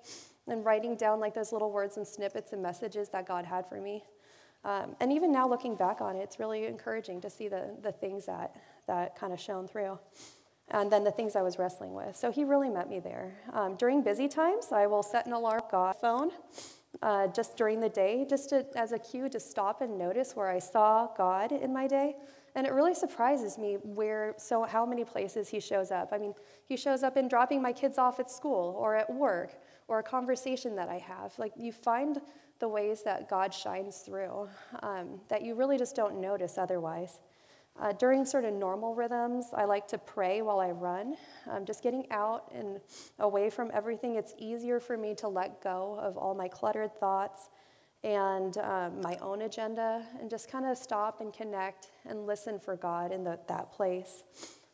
and 0.48 0.64
writing 0.64 0.96
down 0.96 1.20
like 1.20 1.34
those 1.34 1.52
little 1.52 1.72
words 1.72 1.98
and 1.98 2.08
snippets 2.08 2.54
and 2.54 2.62
messages 2.62 3.10
that 3.10 3.28
God 3.28 3.44
had 3.44 3.68
for 3.68 3.82
me. 3.82 4.04
Um, 4.64 4.96
and 5.00 5.12
even 5.12 5.32
now 5.32 5.48
looking 5.48 5.76
back 5.76 6.02
on 6.02 6.16
it, 6.16 6.20
it's 6.20 6.40
really 6.40 6.68
encouraging 6.68 7.20
to 7.22 7.30
see 7.30 7.48
the, 7.48 7.76
the 7.82 7.92
things 7.92 8.28
that, 8.28 8.56
that 8.88 9.18
kind 9.18 9.34
of 9.34 9.40
shone 9.40 9.68
through. 9.68 9.98
And 10.72 10.92
then 10.92 11.04
the 11.04 11.12
things 11.12 11.36
I 11.36 11.42
was 11.42 11.60
wrestling 11.60 11.94
with. 11.94 12.16
So 12.16 12.32
he 12.32 12.44
really 12.44 12.70
met 12.70 12.90
me 12.90 13.00
there. 13.00 13.38
Um, 13.54 13.76
during 13.76 14.02
busy 14.02 14.28
times, 14.28 14.72
I 14.72 14.88
will 14.88 15.04
set 15.04 15.26
an 15.26 15.34
alarm 15.34 15.62
on 15.74 15.94
phone 15.94 16.32
uh, 17.02 17.28
just 17.28 17.58
during 17.58 17.80
the 17.80 17.90
day, 17.90 18.26
just 18.30 18.50
to, 18.50 18.66
as 18.76 18.92
a 18.92 19.00
cue 19.00 19.30
to 19.30 19.40
stop 19.40 19.82
and 19.82 19.98
notice 19.98 20.36
where 20.36 20.50
I 20.50 20.60
saw 20.60 21.08
God 21.18 21.52
in 21.52 21.74
my 21.74 21.88
day. 21.88 22.16
And 22.56 22.68
it 22.68 22.74
really 22.74 22.94
surprises 22.94 23.58
me 23.58 23.78
where, 23.84 24.34
so 24.38 24.64
how 24.64 24.86
many 24.86 25.06
places 25.06 25.48
he 25.48 25.60
shows 25.60 25.90
up. 25.90 26.10
I 26.12 26.18
mean, 26.18 26.34
he 26.66 26.76
shows 26.76 27.02
up 27.02 27.16
in 27.16 27.30
dropping 27.30 27.62
my 27.62 27.72
kids 27.72 27.98
off 27.98 28.20
at 28.20 28.30
school 28.30 28.76
or 28.78 28.96
at 28.96 29.10
work 29.14 29.54
or 29.88 30.00
a 30.00 30.04
conversation 30.04 30.76
that 30.76 30.90
I 30.90 30.98
have. 30.98 31.38
Like, 31.38 31.54
you 31.58 31.72
find 31.72 32.20
the 32.60 32.68
ways 32.68 33.04
that 33.04 33.30
God 33.30 33.54
shines 33.54 34.00
through 34.00 34.50
um, 34.84 35.22
that 35.30 35.42
you 35.44 35.56
really 35.56 35.78
just 35.78 35.96
don't 35.96 36.20
notice 36.20 36.58
otherwise. 36.58 37.20
Uh, 37.80 37.92
during 37.94 38.26
sort 38.26 38.46
of 38.46 38.54
normal 38.54 38.94
rhythms, 38.94 39.48
I 39.54 39.66
like 39.66 39.88
to 39.88 39.98
pray 39.98 40.42
while 40.42 40.60
I 40.60 40.72
run. 40.72 41.16
Um, 41.50 41.66
just 41.66 41.82
getting 41.82 42.06
out 42.12 42.52
and 42.54 42.80
away 43.20 43.50
from 43.50 43.72
everything, 43.74 44.16
it's 44.16 44.34
easier 44.38 44.80
for 44.80 44.98
me 44.98 45.16
to 45.16 45.28
let 45.28 45.64
go 45.64 45.98
of 46.00 46.18
all 46.18 46.36
my 46.36 46.48
cluttered 46.48 46.94
thoughts 47.00 47.50
and 48.04 48.58
um, 48.58 49.00
my 49.02 49.18
own 49.22 49.44
agenda 49.44 50.04
and 50.20 50.30
just 50.30 50.50
kind 50.50 50.66
of 50.66 50.78
stop 50.78 51.22
and 51.22 51.34
connect 51.34 51.92
and 52.06 52.26
listen 52.26 52.60
for 52.60 52.76
God 52.76 53.12
in 53.12 53.24
the, 53.24 53.40
that 53.48 53.72
place. 53.72 54.24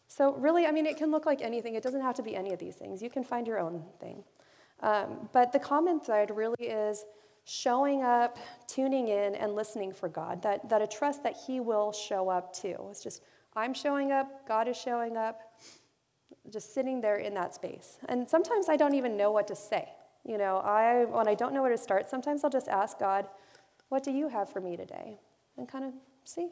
So, 0.07 0.33
really, 0.35 0.65
I 0.65 0.71
mean, 0.71 0.85
it 0.85 0.97
can 0.97 1.11
look 1.11 1.25
like 1.25 1.41
anything. 1.41 1.75
It 1.75 1.83
doesn't 1.83 2.01
have 2.01 2.15
to 2.15 2.23
be 2.23 2.35
any 2.35 2.53
of 2.53 2.59
these 2.59 2.75
things. 2.75 3.01
You 3.01 3.09
can 3.09 3.23
find 3.23 3.45
your 3.45 3.59
own 3.59 3.83
thing. 3.99 4.23
Um, 4.81 5.29
but 5.33 5.51
the 5.51 5.59
common 5.59 5.99
thread 5.99 6.35
really 6.35 6.65
is 6.65 7.03
showing 7.47 8.03
up, 8.03 8.37
tuning 8.67 9.07
in, 9.07 9.33
and 9.35 9.55
listening 9.55 9.93
for 9.93 10.09
God. 10.09 10.41
That, 10.43 10.67
that 10.67 10.81
a 10.81 10.87
trust 10.87 11.23
that 11.23 11.35
He 11.47 11.61
will 11.61 11.93
show 11.93 12.29
up 12.29 12.53
too. 12.53 12.75
It's 12.91 13.01
just, 13.01 13.23
I'm 13.55 13.73
showing 13.73 14.11
up, 14.11 14.45
God 14.45 14.67
is 14.67 14.75
showing 14.75 15.15
up, 15.15 15.39
just 16.51 16.73
sitting 16.73 16.99
there 16.99 17.15
in 17.15 17.33
that 17.35 17.55
space. 17.55 17.99
And 18.09 18.29
sometimes 18.29 18.67
I 18.67 18.75
don't 18.75 18.95
even 18.95 19.15
know 19.15 19.31
what 19.31 19.47
to 19.47 19.55
say. 19.55 19.87
You 20.25 20.37
know, 20.37 20.57
I, 20.57 21.05
when 21.05 21.29
I 21.29 21.35
don't 21.35 21.53
know 21.53 21.61
where 21.61 21.71
to 21.71 21.77
start, 21.77 22.09
sometimes 22.09 22.43
I'll 22.43 22.49
just 22.49 22.67
ask 22.67 22.99
God, 22.99 23.27
What 23.87 24.03
do 24.03 24.11
you 24.11 24.27
have 24.27 24.49
for 24.49 24.59
me 24.59 24.75
today? 24.75 25.17
And 25.57 25.69
kind 25.69 25.85
of 25.85 25.93
see. 26.25 26.49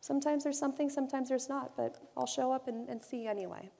Sometimes 0.00 0.44
there's 0.44 0.58
something, 0.58 0.90
sometimes 0.90 1.30
there's 1.30 1.48
not, 1.48 1.74
but 1.74 1.96
I'll 2.18 2.26
show 2.26 2.52
up 2.52 2.68
and, 2.68 2.86
and 2.90 3.02
see 3.02 3.26
anyway. 3.26 3.70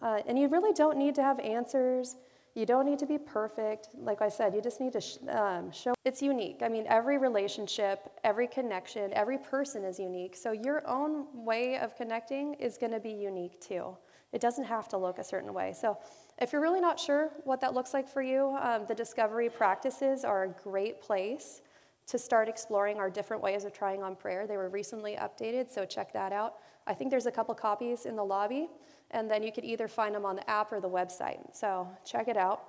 Uh, 0.00 0.20
and 0.28 0.38
you 0.38 0.46
really 0.46 0.72
don't 0.72 0.96
need 0.96 1.16
to 1.16 1.22
have 1.22 1.40
answers. 1.40 2.14
You 2.56 2.64
don't 2.64 2.86
need 2.86 2.98
to 3.00 3.06
be 3.06 3.18
perfect. 3.18 3.90
Like 3.94 4.22
I 4.22 4.30
said, 4.30 4.54
you 4.54 4.62
just 4.62 4.80
need 4.80 4.94
to 4.94 5.00
sh- 5.02 5.18
um, 5.28 5.70
show 5.70 5.92
it's 6.06 6.22
unique. 6.22 6.62
I 6.62 6.68
mean, 6.68 6.86
every 6.88 7.18
relationship, 7.18 8.10
every 8.24 8.46
connection, 8.46 9.12
every 9.12 9.36
person 9.36 9.84
is 9.84 10.00
unique. 10.00 10.34
So 10.34 10.52
your 10.52 10.86
own 10.88 11.26
way 11.34 11.76
of 11.76 11.94
connecting 11.96 12.54
is 12.54 12.78
going 12.78 12.92
to 12.92 13.00
be 13.00 13.10
unique 13.10 13.60
too. 13.60 13.94
It 14.32 14.40
doesn't 14.40 14.64
have 14.64 14.88
to 14.88 14.96
look 14.96 15.18
a 15.18 15.24
certain 15.24 15.52
way. 15.52 15.74
So 15.78 15.98
if 16.38 16.50
you're 16.50 16.62
really 16.62 16.80
not 16.80 16.98
sure 16.98 17.30
what 17.44 17.60
that 17.60 17.74
looks 17.74 17.92
like 17.92 18.08
for 18.08 18.22
you, 18.22 18.56
um, 18.62 18.86
the 18.88 18.94
discovery 18.94 19.50
practices 19.50 20.24
are 20.24 20.44
a 20.44 20.48
great 20.48 21.02
place 21.02 21.60
to 22.06 22.18
start 22.18 22.48
exploring 22.48 22.98
our 22.98 23.10
different 23.10 23.42
ways 23.42 23.64
of 23.64 23.72
trying 23.72 24.02
on 24.02 24.14
prayer. 24.14 24.46
They 24.46 24.56
were 24.56 24.68
recently 24.68 25.16
updated, 25.16 25.70
so 25.70 25.84
check 25.84 26.12
that 26.12 26.32
out. 26.32 26.54
I 26.86 26.94
think 26.94 27.10
there's 27.10 27.26
a 27.26 27.32
couple 27.32 27.54
copies 27.54 28.06
in 28.06 28.14
the 28.14 28.24
lobby, 28.24 28.68
and 29.10 29.30
then 29.30 29.42
you 29.42 29.50
could 29.50 29.64
either 29.64 29.88
find 29.88 30.14
them 30.14 30.24
on 30.24 30.36
the 30.36 30.48
app 30.48 30.72
or 30.72 30.80
the 30.80 30.88
website. 30.88 31.54
So 31.54 31.88
check 32.04 32.28
it 32.28 32.36
out, 32.36 32.62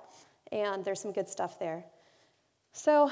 and 0.50 0.84
there's 0.84 1.00
some 1.00 1.12
good 1.12 1.28
stuff 1.28 1.58
there. 1.58 1.84
So 2.72 3.10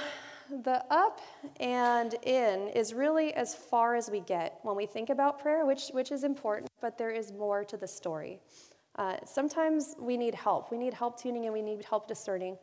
the 0.62 0.84
up 0.90 1.20
and 1.60 2.14
in 2.22 2.68
is 2.68 2.92
really 2.92 3.32
as 3.34 3.54
far 3.54 3.94
as 3.94 4.10
we 4.10 4.20
get 4.20 4.58
when 4.62 4.76
we 4.76 4.86
think 4.86 5.10
about 5.10 5.40
prayer, 5.40 5.64
which, 5.64 5.88
which 5.92 6.10
is 6.10 6.24
important, 6.24 6.70
but 6.80 6.98
there 6.98 7.10
is 7.10 7.32
more 7.32 7.64
to 7.64 7.76
the 7.76 7.86
story. 7.86 8.40
Uh, 8.96 9.16
sometimes 9.24 9.94
we 10.00 10.16
need 10.16 10.34
help. 10.34 10.70
We 10.70 10.78
need 10.78 10.94
help 10.94 11.20
tuning 11.20 11.44
in, 11.44 11.52
we 11.52 11.62
need 11.62 11.84
help 11.84 12.08
discerning. 12.08 12.56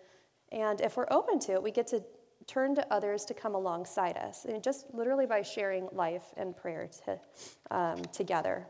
And 0.51 0.82
if 0.82 0.98
we're 0.98 1.08
open 1.12 1.39
to 1.39 1.53
it, 1.53 1.63
we 1.63 1.72
get 1.72 1.88
to 1.88 2.03
turn 2.48 2.76
to 2.76 2.94
others 2.94 3.26
to 3.26 3.34
come 3.34 3.56
alongside 3.56 4.18
us, 4.18 4.46
and 4.46 4.62
just 4.62 4.94
literally 4.94 5.26
by 5.26 5.42
sharing 5.42 5.88
life 5.92 6.34
and 6.38 6.56
prayer 6.56 6.90
to, 7.06 7.20
um, 7.72 8.02
together. 8.12 8.68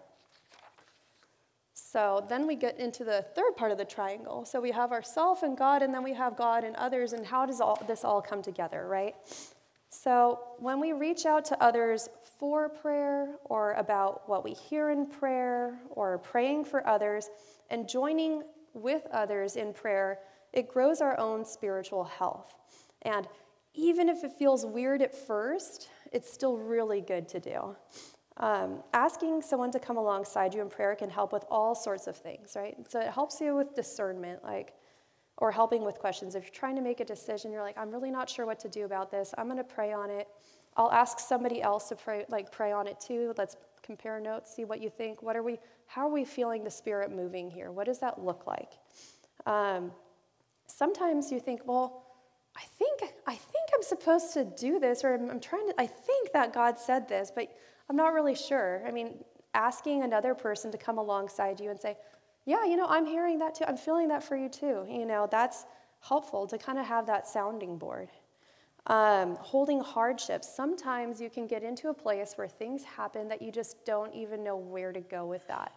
So 1.74 2.25
then 2.27 2.48
we 2.48 2.56
get 2.56 2.80
into 2.80 3.03
the 3.03 3.24
third 3.36 3.56
part 3.56 3.72
of 3.72 3.77
the 3.77 3.86
triangle. 3.86 4.46
So 4.46 4.60
we 4.60 4.72
have 4.72 4.92
ourself 4.92 5.44
and 5.44 5.58
God, 5.58 5.82
and 5.82 5.94
then 5.94 6.03
we 6.03 6.13
have 6.13 6.36
God 6.36 6.63
and 6.63 6.75
others, 6.75 7.13
and 7.13 7.25
how 7.25 7.46
does 7.46 7.62
all 7.62 7.82
this 7.88 8.03
all 8.03 8.22
come 8.22 8.42
together, 8.42 8.88
right? 8.88 9.15
So 9.89 10.39
when 10.58 10.80
we 10.80 10.94
reach 10.94 11.25
out 11.25 11.46
to 11.46 11.63
others 11.63 12.10
for 12.39 12.68
prayer 12.68 13.36
or 13.46 13.74
about 13.74 14.27
what 14.27 14.44
we 14.44 14.53
hear 14.53 14.89
in 14.89 15.06
prayer 15.06 15.80
or 15.92 16.18
praying 16.18 16.65
for 16.65 16.86
others, 16.88 17.30
and 17.70 17.88
joining 17.88 18.44
with 18.74 19.06
others 19.12 19.56
in 19.56 19.72
prayer, 19.72 20.20
it 20.51 20.68
grows 20.68 21.00
our 21.00 21.20
own 21.20 21.46
spiritual 21.46 22.03
health. 22.03 22.53
And 23.03 23.27
even 23.74 24.10
if 24.10 24.24
it 24.24 24.34
feels 24.34 24.65
weird 24.65 25.01
at 25.01 25.15
first, 25.15 25.89
it's 26.12 26.32
still 26.32 26.58
really 26.58 27.01
good 27.01 27.27
to 27.30 27.39
do. 27.39 27.75
Um, 28.38 28.84
asking 28.94 29.42
someone 29.42 29.72
to 29.72 29.80
come 29.80 29.98
alongside 29.98 30.53
you 30.53 30.62
in 30.62 30.70
prayer 30.70 30.96
can 30.96 31.10
help 31.10 31.32
with 31.32 31.44
all 31.51 31.75
sorts 31.75 32.08
of 32.08 32.15
things, 32.15 32.53
right? 32.56 32.75
So 32.89 33.00
it 33.00 33.10
helps 33.10 33.39
you 33.39 33.56
with 33.56 33.75
discernment, 33.75 34.44
like, 34.44 34.74
or 35.38 35.51
helping 35.51 35.84
with 35.84 36.00
questions. 36.00 36.36
If 36.36 36.44
you're 36.44 36.51
trying 36.51 36.75
to 36.75 36.82
make 36.82 37.00
a 37.00 37.06
decision, 37.06 37.51
you're 37.51 37.62
like, 37.62 37.77
I'm 37.77 37.92
really 37.92 38.12
not 38.12 38.30
sure 38.30 38.46
what 38.46 38.60
to 38.60 38.70
do 38.70 38.86
about 38.86 39.12
this. 39.12 39.34
I'm 39.38 39.46
going 39.46 39.58
to 39.58 39.63
pray 39.63 39.92
on 39.92 40.10
it. 40.10 40.27
I'll 40.77 40.92
ask 40.92 41.20
somebody 41.20 41.62
else 41.62 41.89
to 41.89 41.96
pray, 41.96 42.25
like, 42.30 42.51
pray 42.51 42.72
on 42.72 42.88
it 42.88 43.00
too. 43.00 43.34
Let's 43.38 43.56
compare 43.84 44.20
notes, 44.20 44.56
see 44.56 44.65
what 44.65 44.82
you 44.82 44.89
think. 44.89 45.22
What 45.22 45.36
are 45.36 45.44
we? 45.44 45.60
How 45.86 46.08
are 46.08 46.12
we 46.12 46.25
feeling 46.25 46.63
the 46.63 46.72
Spirit 46.72 47.12
moving 47.12 47.51
here? 47.51 47.72
What 47.72 47.86
does 47.86 48.00
that 48.00 48.24
look 48.24 48.48
like? 48.48 48.72
Um, 49.46 49.92
sometimes 50.65 51.32
you 51.32 51.39
think, 51.39 51.62
well, 51.65 52.02
I 52.55 52.63
think 52.77 53.01
I 53.25 53.36
think 53.36 53.69
I'm 53.74 53.83
supposed 53.83 54.33
to 54.33 54.43
do 54.43 54.79
this, 54.79 55.03
or 55.03 55.13
I'm, 55.15 55.29
I'm 55.29 55.39
trying 55.39 55.67
to. 55.69 55.74
I 55.79 55.88
think 55.88 56.31
that 56.33 56.53
God 56.53 56.77
said 56.77 57.07
this, 57.07 57.31
but 57.33 57.50
I'm 57.89 57.95
not 57.95 58.13
really 58.13 58.36
sure. 58.36 58.83
I 58.86 58.91
mean, 58.91 59.24
asking 59.53 60.03
another 60.03 60.36
person 60.36 60.72
to 60.72 60.77
come 60.77 60.98
alongside 60.98 61.60
you 61.60 61.69
and 61.69 61.79
say, 61.79 61.98
"Yeah, 62.45 62.65
you 62.65 62.75
know, 62.75 62.86
I'm 62.88 63.05
hearing 63.05 63.39
that 63.39 63.55
too. 63.55 63.65
I'm 63.67 63.77
feeling 63.77 64.07
that 64.10 64.24
for 64.24 64.36
you 64.36 64.50
too." 64.50 64.86
You 64.89 65.05
know, 65.05 65.27
that's 65.29 65.65
helpful 66.01 66.45
to 66.48 66.57
kind 66.57 66.77
of 66.77 66.86
have 66.86 67.07
that 67.07 67.27
sounding 67.27 67.77
board. 67.77 68.10
Um, 68.88 69.38
holding 69.38 69.79
hardships. 69.79 70.53
Sometimes 70.53 71.22
you 71.22 71.29
can 71.29 71.48
get 71.48 71.63
into 71.63 71.88
a 71.88 71.93
place 71.93 72.33
where 72.36 72.50
things 72.50 72.83
happen 72.83 73.29
that 73.29 73.41
you 73.41 73.50
just 73.50 73.86
don't 73.86 74.13
even 74.13 74.43
know 74.43 74.57
where 74.57 74.91
to 74.91 75.00
go 75.00 75.25
with 75.25 75.48
that. 75.48 75.72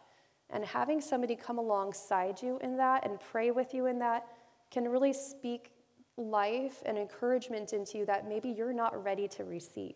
And 0.51 0.65
having 0.65 1.01
somebody 1.01 1.37
come 1.37 1.59
alongside 1.59 2.43
you 2.43 2.59
in 2.63 2.77
that 2.79 3.07
and 3.07 3.21
pray 3.21 3.53
with 3.53 3.75
you 3.75 3.87
in 3.87 4.01
that 4.01 4.27
can 4.73 4.89
really 4.89 5.13
speak 5.13 5.71
life 6.17 6.83
and 6.87 6.97
encouragement 6.97 7.73
into 7.73 7.99
you 7.99 8.07
that 8.07 8.29
maybe 8.29 8.49
you're 8.49 8.73
not 8.73 9.03
ready 9.05 9.29
to 9.29 9.45
receive. 9.45 9.95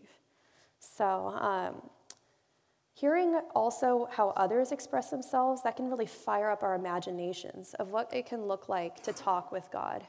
So, 0.79 1.29
um, 1.41 1.83
hearing 2.95 3.41
also 3.55 4.09
how 4.11 4.31
others 4.37 4.73
express 4.73 5.11
themselves, 5.11 5.63
that 5.63 5.77
can 5.77 5.89
really 5.89 6.07
fire 6.07 6.51
up 6.51 6.63
our 6.63 6.75
imaginations 6.75 7.75
of 7.75 7.91
what 7.91 8.13
it 8.13 8.27
can 8.27 8.47
look 8.47 8.69
like 8.69 9.03
to 9.03 9.13
talk 9.13 9.53
with 9.53 9.69
God. 9.73 10.07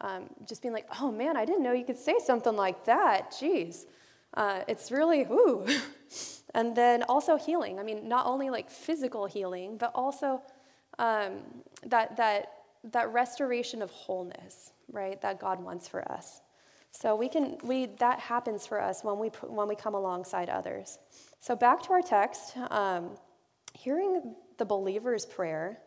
Um, 0.00 0.30
just 0.48 0.62
being 0.62 0.72
like, 0.72 0.86
oh 1.00 1.12
man, 1.12 1.36
I 1.36 1.44
didn't 1.44 1.62
know 1.62 1.72
you 1.72 1.84
could 1.84 1.98
say 1.98 2.16
something 2.24 2.56
like 2.56 2.84
that. 2.86 3.32
Jeez. 3.32 3.84
Uh, 4.34 4.62
it's 4.68 4.90
really, 4.90 5.22
ooh. 5.22 5.66
and 6.54 6.74
then 6.74 7.02
also 7.04 7.36
healing. 7.36 7.78
I 7.78 7.82
mean, 7.82 8.08
not 8.08 8.26
only 8.26 8.48
like 8.48 8.70
physical 8.70 9.26
healing, 9.26 9.76
but 9.76 9.92
also 9.94 10.40
um, 10.98 11.42
that, 11.84 12.16
that, 12.16 12.59
that 12.84 13.12
restoration 13.12 13.82
of 13.82 13.90
wholeness, 13.90 14.72
right, 14.90 15.20
that 15.22 15.38
God 15.38 15.62
wants 15.62 15.88
for 15.88 16.10
us. 16.10 16.40
So 16.92 17.14
we 17.14 17.28
can, 17.28 17.58
we, 17.62 17.86
that 17.98 18.18
happens 18.18 18.66
for 18.66 18.80
us 18.80 19.04
when 19.04 19.18
we, 19.18 19.28
when 19.46 19.68
we 19.68 19.76
come 19.76 19.94
alongside 19.94 20.48
others. 20.48 20.98
So 21.40 21.54
back 21.54 21.82
to 21.84 21.92
our 21.92 22.02
text, 22.02 22.56
um, 22.70 23.10
hearing 23.74 24.34
the 24.58 24.64
believer's 24.64 25.24
prayer 25.24 25.78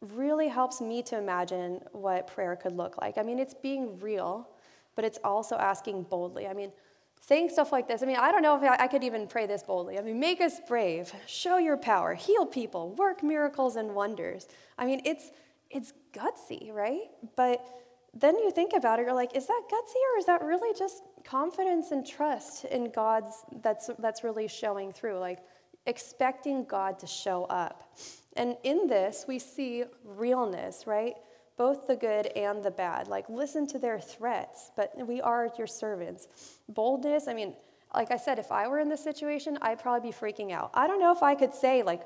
really 0.00 0.48
helps 0.48 0.80
me 0.80 1.02
to 1.02 1.16
imagine 1.16 1.80
what 1.92 2.26
prayer 2.26 2.56
could 2.56 2.76
look 2.76 3.00
like. 3.00 3.16
I 3.16 3.22
mean, 3.22 3.38
it's 3.38 3.54
being 3.54 3.98
real, 4.00 4.48
but 4.96 5.04
it's 5.04 5.18
also 5.24 5.56
asking 5.56 6.04
boldly. 6.04 6.46
I 6.46 6.52
mean, 6.52 6.72
saying 7.20 7.48
stuff 7.48 7.72
like 7.72 7.88
this, 7.88 8.02
I 8.02 8.06
mean, 8.06 8.16
I 8.16 8.30
don't 8.30 8.42
know 8.42 8.62
if 8.62 8.62
I 8.62 8.86
could 8.86 9.02
even 9.02 9.26
pray 9.26 9.46
this 9.46 9.62
boldly. 9.62 9.98
I 9.98 10.02
mean, 10.02 10.20
make 10.20 10.42
us 10.42 10.60
brave, 10.68 11.12
show 11.26 11.56
your 11.56 11.78
power, 11.78 12.12
heal 12.12 12.44
people, 12.44 12.90
work 12.90 13.22
miracles 13.22 13.76
and 13.76 13.94
wonders. 13.94 14.46
I 14.76 14.84
mean, 14.84 15.00
it's, 15.06 15.30
it's 15.74 15.92
gutsy, 16.14 16.72
right? 16.72 17.08
But 17.36 17.66
then 18.14 18.38
you 18.38 18.50
think 18.50 18.72
about 18.74 19.00
it, 19.00 19.02
you're 19.02 19.14
like, 19.14 19.36
is 19.36 19.46
that 19.46 19.62
gutsy 19.70 20.14
or 20.14 20.18
is 20.18 20.26
that 20.26 20.42
really 20.42 20.72
just 20.78 21.02
confidence 21.24 21.90
and 21.90 22.06
trust 22.06 22.64
in 22.64 22.90
God's 22.90 23.44
that's 23.60 23.90
that's 23.98 24.24
really 24.24 24.48
showing 24.48 24.92
through? 24.92 25.18
Like 25.18 25.40
expecting 25.86 26.64
God 26.64 26.98
to 27.00 27.06
show 27.06 27.44
up. 27.44 27.96
And 28.36 28.56
in 28.62 28.86
this, 28.86 29.24
we 29.28 29.38
see 29.38 29.84
realness, 30.04 30.86
right? 30.86 31.14
Both 31.56 31.86
the 31.86 31.94
good 31.94 32.26
and 32.28 32.64
the 32.64 32.70
bad. 32.70 33.06
Like, 33.06 33.28
listen 33.28 33.66
to 33.68 33.78
their 33.78 34.00
threats, 34.00 34.72
but 34.76 34.92
we 35.06 35.20
are 35.20 35.50
your 35.56 35.68
servants. 35.68 36.26
Boldness, 36.68 37.28
I 37.28 37.34
mean, 37.34 37.54
like 37.94 38.10
I 38.10 38.16
said, 38.16 38.40
if 38.40 38.50
I 38.50 38.66
were 38.66 38.80
in 38.80 38.88
this 38.88 39.04
situation, 39.04 39.56
I'd 39.62 39.78
probably 39.78 40.10
be 40.10 40.16
freaking 40.16 40.50
out. 40.50 40.70
I 40.74 40.88
don't 40.88 40.98
know 40.98 41.12
if 41.12 41.22
I 41.22 41.36
could 41.36 41.54
say, 41.54 41.84
like, 41.84 42.02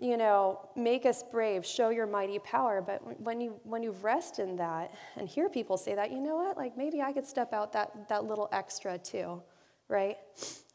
you 0.00 0.16
know, 0.16 0.68
make 0.76 1.06
us 1.06 1.24
brave, 1.24 1.66
show 1.66 1.88
your 1.88 2.06
mighty 2.06 2.38
power. 2.38 2.80
But 2.80 3.20
when 3.20 3.40
you 3.40 3.60
when 3.64 3.82
you 3.82 3.92
rest 4.02 4.38
in 4.38 4.56
that 4.56 4.94
and 5.16 5.28
hear 5.28 5.48
people 5.48 5.76
say 5.76 5.94
that, 5.94 6.12
you 6.12 6.20
know 6.20 6.36
what? 6.36 6.56
Like 6.56 6.76
maybe 6.76 7.02
I 7.02 7.12
could 7.12 7.26
step 7.26 7.52
out 7.52 7.72
that 7.72 8.08
that 8.08 8.24
little 8.24 8.48
extra 8.52 8.98
too, 8.98 9.42
right? 9.88 10.16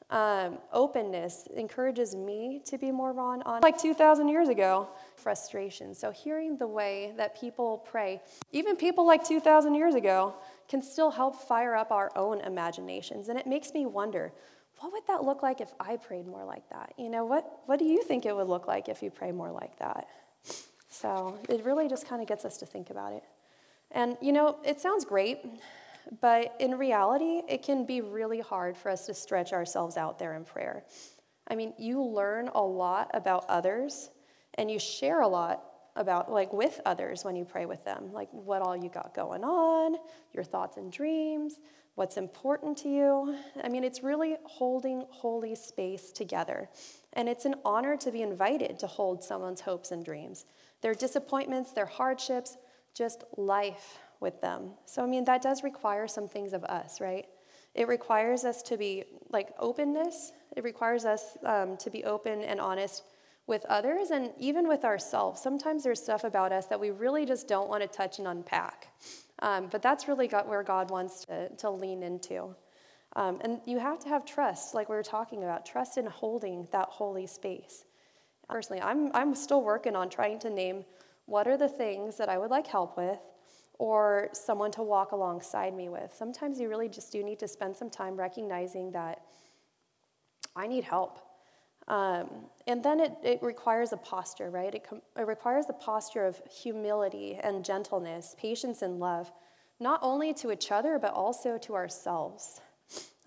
Um, 0.09 0.59
openness 0.71 1.47
encourages 1.55 2.13
me 2.13 2.61
to 2.65 2.77
be 2.77 2.91
more 2.91 3.17
on, 3.19 3.41
on 3.43 3.61
like 3.61 3.79
2,000 3.79 4.27
years 4.27 4.47
ago. 4.47 4.89
Frustration. 5.15 5.95
So 5.95 6.11
hearing 6.11 6.57
the 6.57 6.67
way 6.67 7.13
that 7.17 7.39
people 7.39 7.79
pray, 7.79 8.21
even 8.51 8.75
people 8.75 9.07
like 9.07 9.23
2,000 9.23 9.73
years 9.73 9.95
ago, 9.95 10.35
can 10.67 10.83
still 10.83 11.09
help 11.09 11.35
fire 11.35 11.75
up 11.75 11.91
our 11.91 12.11
own 12.15 12.41
imaginations. 12.41 13.29
And 13.29 13.39
it 13.39 13.47
makes 13.47 13.73
me 13.73 13.85
wonder 13.87 14.33
what 14.83 14.91
would 14.91 15.07
that 15.07 15.23
look 15.23 15.41
like 15.41 15.61
if 15.61 15.71
I 15.79 15.95
prayed 15.95 16.27
more 16.27 16.43
like 16.43 16.69
that? 16.69 16.91
You 16.97 17.07
know, 17.07 17.23
what, 17.23 17.61
what 17.67 17.79
do 17.79 17.85
you 17.85 18.03
think 18.03 18.25
it 18.25 18.35
would 18.35 18.47
look 18.47 18.67
like 18.67 18.89
if 18.89 19.01
you 19.01 19.09
pray 19.09 19.31
more 19.31 19.49
like 19.49 19.79
that? 19.79 20.07
So 20.89 21.39
it 21.47 21.63
really 21.63 21.87
just 21.87 22.05
kind 22.05 22.21
of 22.21 22.27
gets 22.27 22.43
us 22.43 22.57
to 22.57 22.65
think 22.65 22.89
about 22.89 23.13
it. 23.13 23.23
And, 23.91 24.17
you 24.21 24.33
know, 24.33 24.57
it 24.65 24.81
sounds 24.81 25.05
great, 25.05 25.39
but 26.19 26.53
in 26.59 26.77
reality, 26.77 27.43
it 27.47 27.63
can 27.63 27.85
be 27.85 28.01
really 28.01 28.41
hard 28.41 28.75
for 28.75 28.89
us 28.89 29.05
to 29.05 29.13
stretch 29.13 29.53
ourselves 29.53 29.95
out 29.95 30.19
there 30.19 30.35
in 30.35 30.43
prayer. 30.43 30.83
I 31.47 31.55
mean, 31.55 31.73
you 31.77 32.03
learn 32.03 32.49
a 32.49 32.61
lot 32.61 33.09
about 33.13 33.45
others 33.47 34.09
and 34.55 34.69
you 34.69 34.79
share 34.79 35.21
a 35.21 35.27
lot 35.27 35.63
about 35.95 36.29
like 36.29 36.51
with 36.51 36.81
others 36.85 37.23
when 37.23 37.37
you 37.37 37.45
pray 37.45 37.67
with 37.67 37.85
them 37.85 38.11
like 38.11 38.27
what 38.31 38.63
all 38.63 38.75
you 38.75 38.89
got 38.89 39.13
going 39.13 39.43
on 39.43 39.95
your 40.33 40.43
thoughts 40.43 40.77
and 40.77 40.91
dreams 40.91 41.59
what's 41.95 42.17
important 42.17 42.77
to 42.79 42.89
you. 42.89 43.35
I 43.63 43.69
mean 43.69 43.83
it's 43.83 44.03
really 44.03 44.35
holding 44.43 45.05
holy 45.09 45.55
space 45.55 46.12
together. 46.12 46.69
And 47.13 47.29
it's 47.29 47.45
an 47.45 47.55
honor 47.63 47.95
to 47.97 48.12
be 48.12 48.21
invited 48.21 48.79
to 48.79 48.88
hold 48.88 49.23
someone's 49.23 49.62
hopes 49.62 49.91
and 49.91 50.03
dreams. 50.03 50.45
Their 50.81 50.93
disappointments 50.93 51.71
their 51.71 51.85
hardships 51.85 52.57
just 52.93 53.23
life 53.38 54.00
with 54.19 54.41
them. 54.41 54.71
So 54.85 55.03
i 55.03 55.05
mean 55.05 55.25
that 55.25 55.41
does 55.41 55.63
require 55.63 56.07
some 56.07 56.27
things 56.27 56.53
of 56.53 56.63
us 56.65 57.00
right? 57.00 57.27
It 57.75 57.88
requires 57.88 58.45
us 58.45 58.62
to 58.63 58.77
be 58.77 59.03
like 59.29 59.50
openness. 59.59 60.31
It 60.55 60.63
requires 60.63 61.05
us 61.05 61.38
um, 61.43 61.75
to 61.77 61.89
be 61.89 62.03
open 62.03 62.41
and 62.41 62.59
honest 62.59 63.03
with 63.45 63.65
others 63.65 64.12
and 64.12 64.31
even 64.38 64.67
with 64.67 64.85
ourselves. 64.85 65.41
Sometimes 65.41 65.83
there's 65.83 66.01
stuff 66.01 66.23
about 66.23 66.51
us 66.51 66.67
that 66.67 66.79
we 66.79 66.91
really 66.91 67.25
just 67.25 67.47
don't 67.47 67.67
want 67.67 67.81
to 67.81 67.88
touch 67.88 68.19
and 68.19 68.27
unpack. 68.27 68.88
Um, 69.43 69.67
but 69.69 69.81
that's 69.81 70.07
really 70.07 70.29
got 70.29 70.47
where 70.47 70.63
God 70.63 70.89
wants 70.89 71.25
to, 71.25 71.50
to 71.57 71.69
lean 71.69 72.01
into. 72.01 72.55
Um, 73.17 73.39
and 73.41 73.59
you 73.65 73.77
have 73.77 74.00
to 74.00 74.09
have 74.09 74.25
trust, 74.25 74.73
like 74.73 74.88
we 74.88 74.95
were 74.95 75.03
talking 75.03 75.43
about, 75.43 75.65
trust 75.65 75.97
in 75.97 76.05
holding 76.05 76.65
that 76.71 76.88
holy 76.88 77.27
space. 77.27 77.83
Personally, 78.47 78.81
I'm, 78.81 79.12
I'm 79.13 79.35
still 79.35 79.62
working 79.62 79.97
on 79.97 80.09
trying 80.09 80.39
to 80.39 80.50
name 80.50 80.85
what 81.25 81.45
are 81.47 81.57
the 81.57 81.67
things 81.67 82.17
that 82.17 82.29
I 82.29 82.38
would 82.38 82.51
like 82.51 82.65
help 82.65 82.97
with 82.97 83.19
or 83.79 84.29
someone 84.31 84.71
to 84.71 84.81
walk 84.81 85.12
alongside 85.12 85.75
me 85.75 85.89
with. 85.89 86.13
Sometimes 86.17 86.57
you 86.57 86.69
really 86.69 86.88
just 86.88 87.12
do 87.12 87.21
need 87.21 87.39
to 87.39 87.47
spend 87.47 87.75
some 87.75 87.89
time 87.89 88.15
recognizing 88.15 88.91
that 88.91 89.23
I 90.55 90.67
need 90.67 90.85
help. 90.85 91.19
Um, 91.87 92.29
and 92.65 92.83
then 92.83 92.99
it, 92.99 93.13
it 93.23 93.43
requires 93.43 93.91
a 93.91 93.97
posture, 93.97 94.49
right? 94.49 94.73
It, 94.73 94.85
com- 94.87 95.01
it 95.17 95.27
requires 95.27 95.65
a 95.69 95.73
posture 95.73 96.25
of 96.25 96.41
humility 96.49 97.39
and 97.43 97.63
gentleness, 97.63 98.35
patience 98.39 98.81
and 98.81 98.99
love, 98.99 99.31
not 99.79 99.99
only 100.01 100.33
to 100.35 100.51
each 100.51 100.71
other, 100.71 100.97
but 100.97 101.13
also 101.13 101.57
to 101.57 101.75
ourselves. 101.75 102.61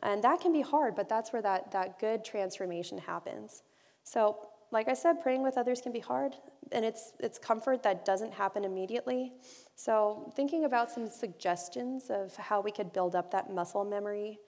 And 0.02 0.22
that 0.24 0.40
can 0.40 0.52
be 0.52 0.62
hard, 0.62 0.94
but 0.94 1.08
that's 1.08 1.32
where 1.32 1.42
that, 1.42 1.70
that 1.72 1.98
good 1.98 2.24
transformation 2.24 2.98
happens. 2.98 3.62
So, 4.04 4.48
like 4.72 4.88
I 4.88 4.94
said, 4.94 5.22
praying 5.22 5.42
with 5.42 5.58
others 5.58 5.80
can 5.80 5.92
be 5.92 6.00
hard, 6.00 6.34
and 6.72 6.84
it's, 6.84 7.12
it's 7.20 7.38
comfort 7.38 7.82
that 7.84 8.04
doesn't 8.04 8.32
happen 8.32 8.64
immediately. 8.64 9.32
So, 9.74 10.32
thinking 10.34 10.64
about 10.64 10.90
some 10.90 11.08
suggestions 11.08 12.06
of 12.10 12.34
how 12.36 12.60
we 12.60 12.72
could 12.72 12.92
build 12.92 13.14
up 13.14 13.30
that 13.30 13.52
muscle 13.52 13.84
memory 13.84 14.38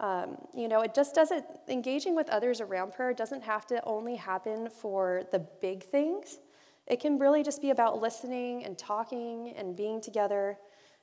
um, 0.00 0.38
you 0.54 0.66
know, 0.66 0.80
it 0.80 0.94
just 0.94 1.14
doesn't, 1.14 1.44
engaging 1.68 2.16
with 2.16 2.28
others 2.30 2.62
around 2.62 2.94
prayer 2.94 3.12
doesn't 3.12 3.42
have 3.42 3.66
to 3.66 3.84
only 3.84 4.16
happen 4.16 4.68
for 4.70 5.24
the 5.30 5.38
big 5.60 5.84
things. 5.84 6.38
It 6.86 7.00
can 7.00 7.18
really 7.18 7.42
just 7.42 7.60
be 7.60 7.70
about 7.70 8.00
listening 8.00 8.64
and 8.64 8.76
talking 8.78 9.52
and 9.56 9.76
being 9.76 10.00
together. 10.00 10.56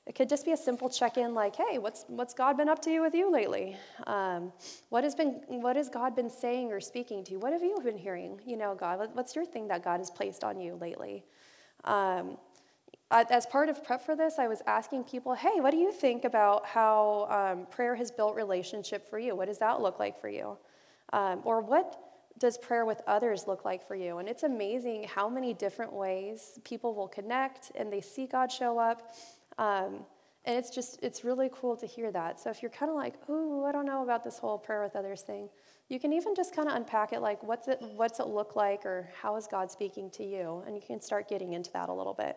It 0.04 0.16
could 0.16 0.28
just 0.28 0.44
be 0.44 0.52
a 0.52 0.56
simple 0.56 0.88
check-in, 0.88 1.32
like, 1.32 1.54
"Hey, 1.54 1.78
what's 1.78 2.06
what's 2.08 2.34
God 2.34 2.56
been 2.56 2.68
up 2.68 2.80
to 2.82 3.00
with 3.00 3.14
you 3.14 3.30
lately? 3.30 3.76
Um, 4.06 4.52
what 4.88 5.04
has 5.04 5.14
been 5.14 5.42
what 5.48 5.76
has 5.76 5.88
God 5.88 6.16
been 6.16 6.30
saying 6.30 6.72
or 6.72 6.80
speaking 6.80 7.22
to 7.24 7.32
you? 7.32 7.38
What 7.38 7.52
have 7.52 7.62
you 7.62 7.78
been 7.84 7.98
hearing? 7.98 8.40
You 8.44 8.56
know, 8.56 8.74
God, 8.74 9.10
what's 9.12 9.36
your 9.36 9.44
thing 9.44 9.68
that 9.68 9.84
God 9.84 9.98
has 9.98 10.10
placed 10.10 10.44
on 10.44 10.58
you 10.60 10.74
lately? 10.76 11.24
Um, 11.84 12.38
as 13.10 13.46
part 13.46 13.68
of 13.68 13.82
prep 13.82 14.04
for 14.04 14.14
this, 14.14 14.38
I 14.38 14.48
was 14.48 14.62
asking 14.66 15.04
people, 15.04 15.34
hey, 15.34 15.60
what 15.60 15.70
do 15.70 15.78
you 15.78 15.92
think 15.92 16.24
about 16.24 16.66
how 16.66 17.26
um, 17.30 17.66
prayer 17.66 17.94
has 17.94 18.10
built 18.10 18.34
relationship 18.36 19.08
for 19.08 19.18
you? 19.18 19.34
What 19.34 19.46
does 19.46 19.58
that 19.58 19.80
look 19.80 19.98
like 19.98 20.20
for 20.20 20.28
you? 20.28 20.56
Um, 21.12 21.40
or 21.44 21.60
what 21.60 21.98
does 22.38 22.58
prayer 22.58 22.84
with 22.84 23.00
others 23.06 23.46
look 23.46 23.64
like 23.64 23.86
for 23.86 23.94
you? 23.94 24.18
And 24.18 24.28
it's 24.28 24.42
amazing 24.42 25.04
how 25.04 25.28
many 25.28 25.54
different 25.54 25.92
ways 25.92 26.58
people 26.64 26.94
will 26.94 27.08
connect 27.08 27.72
and 27.74 27.92
they 27.92 28.00
see 28.00 28.26
God 28.26 28.52
show 28.52 28.78
up. 28.78 29.14
Um, 29.56 30.04
and 30.44 30.56
it's 30.56 30.70
just, 30.70 30.98
it's 31.02 31.24
really 31.24 31.50
cool 31.52 31.76
to 31.76 31.86
hear 31.86 32.12
that. 32.12 32.40
So 32.40 32.50
if 32.50 32.62
you're 32.62 32.70
kind 32.70 32.90
of 32.90 32.96
like, 32.96 33.14
ooh, 33.28 33.64
I 33.64 33.72
don't 33.72 33.86
know 33.86 34.02
about 34.02 34.22
this 34.22 34.38
whole 34.38 34.58
prayer 34.58 34.82
with 34.82 34.96
others 34.96 35.22
thing, 35.22 35.48
you 35.88 35.98
can 35.98 36.12
even 36.12 36.34
just 36.34 36.54
kind 36.54 36.68
of 36.68 36.76
unpack 36.76 37.12
it 37.12 37.20
like, 37.20 37.42
what's 37.42 37.68
it, 37.68 37.80
what's 37.96 38.20
it 38.20 38.26
look 38.26 38.54
like 38.54 38.84
or 38.84 39.10
how 39.20 39.36
is 39.36 39.46
God 39.46 39.70
speaking 39.70 40.10
to 40.10 40.24
you? 40.24 40.62
And 40.66 40.76
you 40.76 40.82
can 40.86 41.00
start 41.00 41.28
getting 41.28 41.54
into 41.54 41.72
that 41.72 41.88
a 41.88 41.92
little 41.92 42.14
bit. 42.14 42.36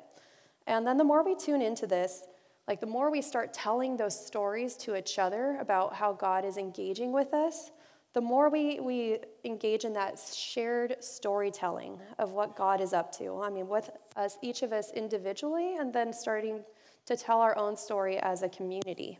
And 0.68 0.86
then 0.86 0.98
the 0.98 1.04
more 1.04 1.24
we 1.24 1.36
tune 1.36 1.62
into 1.62 1.88
this, 1.88 2.24
like 2.68 2.80
the 2.80 2.86
more 2.86 3.12
we 3.12 3.22
start 3.22 3.54
telling 3.54 3.98
those 3.98 4.26
stories 4.26 4.76
to 4.78 4.96
each 4.96 5.20
other 5.20 5.58
about 5.60 5.94
how 5.94 6.14
God 6.14 6.46
is 6.46 6.58
engaging 6.58 7.12
with 7.12 7.34
us, 7.34 7.72
the 8.14 8.22
more 8.22 8.50
we, 8.50 8.80
we 8.80 9.20
engage 9.46 9.86
in 9.86 9.94
that 9.94 10.20
shared 10.20 10.98
storytelling 11.00 12.00
of 12.20 12.32
what 12.32 12.56
God 12.56 12.82
is 12.82 12.94
up 12.94 13.12
to. 13.18 13.42
I 13.42 13.50
mean, 13.50 13.68
with 13.68 13.90
us, 14.16 14.38
each 14.42 14.64
of 14.64 14.74
us 14.74 14.92
individually, 14.92 15.78
and 15.78 15.94
then 15.94 16.12
starting 16.12 16.64
to 17.06 17.16
tell 17.16 17.40
our 17.40 17.58
own 17.58 17.78
story 17.78 18.18
as 18.18 18.44
a 18.44 18.50
community. 18.50 19.18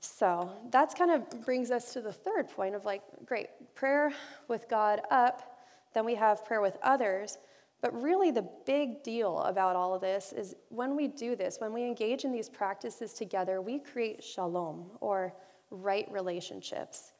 So 0.00 0.50
that's 0.70 0.94
kind 0.94 1.10
of 1.10 1.44
brings 1.44 1.70
us 1.70 1.92
to 1.92 2.00
the 2.00 2.12
third 2.12 2.48
point 2.48 2.74
of 2.74 2.84
like, 2.84 3.02
great, 3.26 3.48
prayer 3.74 4.12
with 4.48 4.68
God 4.68 5.02
up, 5.10 5.58
then 5.94 6.04
we 6.04 6.14
have 6.14 6.44
prayer 6.44 6.60
with 6.60 6.78
others. 6.82 7.38
But 7.82 8.00
really, 8.00 8.30
the 8.30 8.48
big 8.64 9.02
deal 9.02 9.40
about 9.40 9.74
all 9.74 9.92
of 9.92 10.00
this 10.00 10.32
is 10.32 10.54
when 10.68 10.94
we 10.94 11.08
do 11.08 11.34
this, 11.34 11.58
when 11.58 11.72
we 11.72 11.82
engage 11.82 12.24
in 12.24 12.30
these 12.30 12.48
practices 12.48 13.12
together, 13.12 13.60
we 13.60 13.80
create 13.80 14.22
shalom 14.22 14.86
or 15.00 15.34
right 15.70 16.06
relationships. 16.10 17.12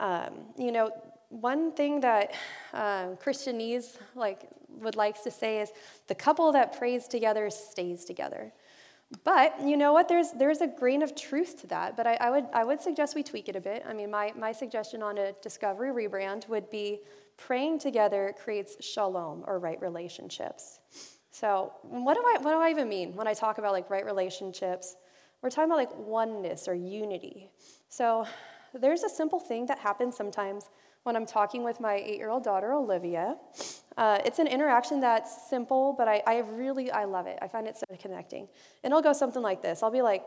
Um, 0.00 0.46
you 0.56 0.72
know, 0.72 0.90
one 1.28 1.72
thing 1.72 2.00
that 2.00 2.32
um, 2.72 3.16
Christianese 3.16 3.98
like 4.14 4.48
would 4.68 4.96
like 4.96 5.22
to 5.24 5.30
say 5.30 5.60
is 5.60 5.72
the 6.06 6.14
couple 6.14 6.50
that 6.52 6.78
prays 6.78 7.06
together 7.06 7.50
stays 7.50 8.06
together. 8.06 8.52
But 9.24 9.60
you 9.62 9.76
know 9.76 9.92
what? 9.92 10.08
There's 10.08 10.32
there's 10.32 10.62
a 10.62 10.66
grain 10.66 11.02
of 11.02 11.14
truth 11.14 11.60
to 11.62 11.66
that. 11.66 11.96
But 11.96 12.06
I, 12.06 12.14
I 12.14 12.30
would 12.30 12.46
I 12.54 12.64
would 12.64 12.80
suggest 12.80 13.14
we 13.14 13.22
tweak 13.22 13.50
it 13.50 13.56
a 13.56 13.60
bit. 13.60 13.84
I 13.86 13.92
mean, 13.92 14.10
my 14.10 14.32
my 14.36 14.52
suggestion 14.52 15.02
on 15.02 15.18
a 15.18 15.32
discovery 15.42 15.90
rebrand 15.92 16.48
would 16.48 16.70
be 16.70 17.00
Praying 17.38 17.78
together 17.78 18.34
creates 18.42 18.76
shalom 18.84 19.44
or 19.46 19.58
right 19.58 19.80
relationships. 19.80 20.80
So, 21.30 21.72
what 21.82 22.14
do 22.14 22.20
I 22.20 22.38
what 22.40 22.52
do 22.52 22.58
I 22.58 22.70
even 22.70 22.88
mean 22.88 23.14
when 23.14 23.28
I 23.28 23.32
talk 23.32 23.58
about 23.58 23.72
like 23.72 23.88
right 23.88 24.04
relationships? 24.04 24.96
We're 25.40 25.50
talking 25.50 25.70
about 25.70 25.78
like 25.78 25.96
oneness 25.96 26.66
or 26.66 26.74
unity. 26.74 27.50
So, 27.88 28.26
there's 28.74 29.04
a 29.04 29.08
simple 29.08 29.38
thing 29.38 29.66
that 29.66 29.78
happens 29.78 30.16
sometimes 30.16 30.68
when 31.04 31.14
I'm 31.16 31.24
talking 31.24 31.62
with 31.62 31.80
my 31.80 31.94
eight-year-old 31.94 32.42
daughter 32.42 32.72
Olivia. 32.72 33.36
Uh, 33.96 34.18
it's 34.24 34.40
an 34.40 34.46
interaction 34.46 35.00
that's 35.00 35.48
simple, 35.48 35.94
but 35.96 36.08
I, 36.08 36.22
I 36.26 36.38
really 36.38 36.90
I 36.90 37.04
love 37.04 37.26
it. 37.26 37.38
I 37.40 37.48
find 37.48 37.66
it 37.66 37.76
so 37.76 37.86
connecting. 38.00 38.48
And 38.82 38.90
it'll 38.90 39.00
go 39.00 39.12
something 39.12 39.42
like 39.42 39.62
this. 39.62 39.82
I'll 39.82 39.92
be 39.92 40.02
like, 40.02 40.24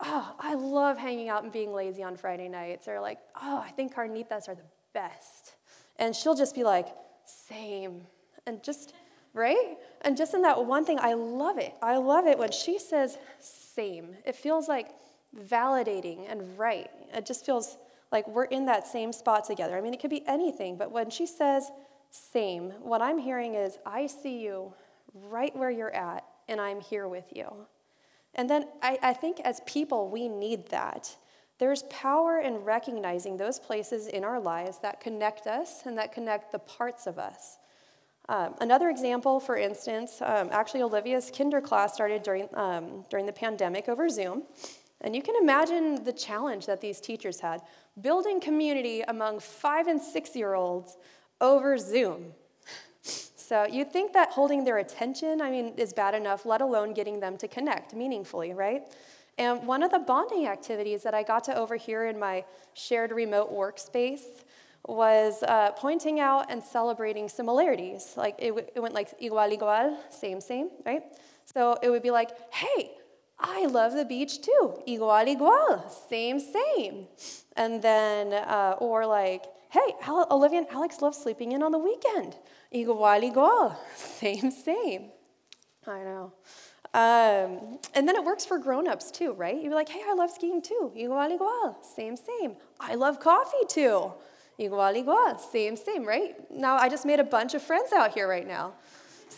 "Oh, 0.00 0.34
I 0.38 0.54
love 0.54 0.98
hanging 0.98 1.28
out 1.28 1.42
and 1.42 1.52
being 1.52 1.72
lazy 1.72 2.04
on 2.04 2.16
Friday 2.16 2.48
nights," 2.48 2.86
or 2.86 3.00
like, 3.00 3.18
"Oh, 3.42 3.58
I 3.58 3.70
think 3.72 3.94
carnitas 3.94 4.48
are 4.48 4.54
the 4.54 4.70
best." 4.92 5.56
And 5.98 6.14
she'll 6.14 6.34
just 6.34 6.54
be 6.54 6.64
like, 6.64 6.88
same. 7.24 8.02
And 8.46 8.62
just, 8.62 8.94
right? 9.32 9.76
And 10.02 10.16
just 10.16 10.34
in 10.34 10.42
that 10.42 10.64
one 10.64 10.84
thing, 10.84 10.98
I 11.00 11.14
love 11.14 11.58
it. 11.58 11.74
I 11.82 11.96
love 11.96 12.26
it 12.26 12.38
when 12.38 12.52
she 12.52 12.78
says 12.78 13.16
same. 13.40 14.16
It 14.24 14.36
feels 14.36 14.68
like 14.68 14.88
validating 15.36 16.30
and 16.30 16.58
right. 16.58 16.90
It 17.12 17.26
just 17.26 17.46
feels 17.46 17.76
like 18.12 18.28
we're 18.28 18.44
in 18.44 18.66
that 18.66 18.86
same 18.86 19.12
spot 19.12 19.44
together. 19.44 19.76
I 19.76 19.80
mean, 19.80 19.94
it 19.94 20.00
could 20.00 20.10
be 20.10 20.26
anything, 20.26 20.76
but 20.76 20.92
when 20.92 21.10
she 21.10 21.26
says 21.26 21.70
same, 22.10 22.70
what 22.80 23.02
I'm 23.02 23.18
hearing 23.18 23.54
is, 23.54 23.78
I 23.84 24.06
see 24.06 24.38
you 24.40 24.72
right 25.28 25.54
where 25.56 25.70
you're 25.70 25.94
at, 25.94 26.24
and 26.48 26.60
I'm 26.60 26.80
here 26.80 27.08
with 27.08 27.32
you. 27.34 27.46
And 28.34 28.48
then 28.48 28.66
I, 28.82 28.98
I 29.02 29.12
think 29.14 29.40
as 29.40 29.60
people, 29.66 30.08
we 30.08 30.28
need 30.28 30.68
that. 30.68 31.16
There's 31.58 31.84
power 31.84 32.40
in 32.40 32.56
recognizing 32.58 33.36
those 33.36 33.58
places 33.58 34.08
in 34.08 34.24
our 34.24 34.40
lives 34.40 34.78
that 34.80 35.00
connect 35.00 35.46
us 35.46 35.82
and 35.84 35.96
that 35.98 36.12
connect 36.12 36.50
the 36.50 36.58
parts 36.58 37.06
of 37.06 37.18
us. 37.18 37.58
Um, 38.28 38.54
another 38.60 38.88
example, 38.88 39.38
for 39.38 39.56
instance, 39.56 40.20
um, 40.22 40.48
actually 40.50 40.82
Olivia's 40.82 41.30
kinder 41.36 41.60
class 41.60 41.94
started 41.94 42.22
during, 42.22 42.48
um, 42.54 43.04
during 43.10 43.26
the 43.26 43.32
pandemic 43.32 43.88
over 43.88 44.08
Zoom. 44.08 44.44
And 45.02 45.14
you 45.14 45.22
can 45.22 45.34
imagine 45.40 46.02
the 46.02 46.12
challenge 46.12 46.66
that 46.66 46.80
these 46.80 47.00
teachers 47.00 47.38
had 47.38 47.60
building 48.00 48.40
community 48.40 49.02
among 49.02 49.40
five 49.40 49.86
and 49.86 50.00
six 50.00 50.34
year 50.34 50.54
olds 50.54 50.96
over 51.40 51.78
Zoom. 51.78 52.32
So 53.36 53.66
you'd 53.66 53.92
think 53.92 54.14
that 54.14 54.30
holding 54.30 54.64
their 54.64 54.78
attention, 54.78 55.42
I 55.42 55.50
mean, 55.50 55.74
is 55.76 55.92
bad 55.92 56.14
enough, 56.14 56.46
let 56.46 56.62
alone 56.62 56.94
getting 56.94 57.20
them 57.20 57.36
to 57.36 57.46
connect 57.46 57.92
meaningfully, 57.92 58.54
right? 58.54 58.88
And 59.38 59.66
one 59.66 59.82
of 59.82 59.90
the 59.90 59.98
bonding 59.98 60.46
activities 60.46 61.02
that 61.02 61.14
I 61.14 61.22
got 61.22 61.44
to 61.44 61.56
overhear 61.56 62.06
in 62.06 62.18
my 62.18 62.44
shared 62.74 63.10
remote 63.10 63.52
workspace 63.52 64.44
was 64.86 65.42
uh, 65.42 65.72
pointing 65.72 66.20
out 66.20 66.50
and 66.50 66.62
celebrating 66.62 67.28
similarities. 67.28 68.14
Like 68.16 68.36
it, 68.38 68.48
w- 68.48 68.66
it 68.74 68.80
went 68.80 68.94
like 68.94 69.18
igual, 69.20 69.58
igual, 69.58 69.96
same, 70.10 70.40
same, 70.40 70.68
right? 70.84 71.02
So 71.46 71.76
it 71.82 71.90
would 71.90 72.02
be 72.02 72.10
like, 72.10 72.30
hey, 72.52 72.92
I 73.38 73.66
love 73.66 73.94
the 73.94 74.04
beach 74.04 74.42
too. 74.42 74.82
Igual, 74.86 75.36
igual, 75.36 75.90
same, 76.08 76.38
same. 76.38 77.08
And 77.56 77.82
then, 77.82 78.32
uh, 78.34 78.76
or 78.78 79.06
like, 79.06 79.44
hey, 79.70 79.94
Olivia 80.08 80.58
and 80.58 80.68
Alex 80.70 81.02
love 81.02 81.14
sleeping 81.14 81.52
in 81.52 81.62
on 81.62 81.72
the 81.72 81.78
weekend. 81.78 82.36
Igual, 82.72 83.32
igual, 83.32 83.76
same, 83.96 84.50
same. 84.50 85.10
I 85.86 85.98
know. 86.02 86.32
Um, 86.94 87.80
and 87.94 88.06
then 88.06 88.14
it 88.14 88.24
works 88.24 88.44
for 88.44 88.56
grown-ups 88.56 89.10
too, 89.10 89.32
right? 89.32 89.56
You'd 89.56 89.70
be 89.70 89.74
like, 89.74 89.88
hey, 89.88 90.02
I 90.06 90.14
love 90.14 90.30
skiing 90.30 90.62
too. 90.62 90.92
Igual, 90.96 91.36
igual, 91.36 91.74
same, 91.84 92.16
same. 92.16 92.54
I 92.78 92.94
love 92.94 93.18
coffee 93.18 93.66
too. 93.68 94.12
Igual, 94.60 95.04
igual, 95.04 95.40
same, 95.40 95.74
same, 95.74 96.04
right? 96.04 96.36
Now 96.52 96.76
I 96.76 96.88
just 96.88 97.04
made 97.04 97.18
a 97.18 97.24
bunch 97.24 97.54
of 97.54 97.62
friends 97.62 97.92
out 97.92 98.14
here 98.14 98.28
right 98.28 98.46
now. 98.46 98.74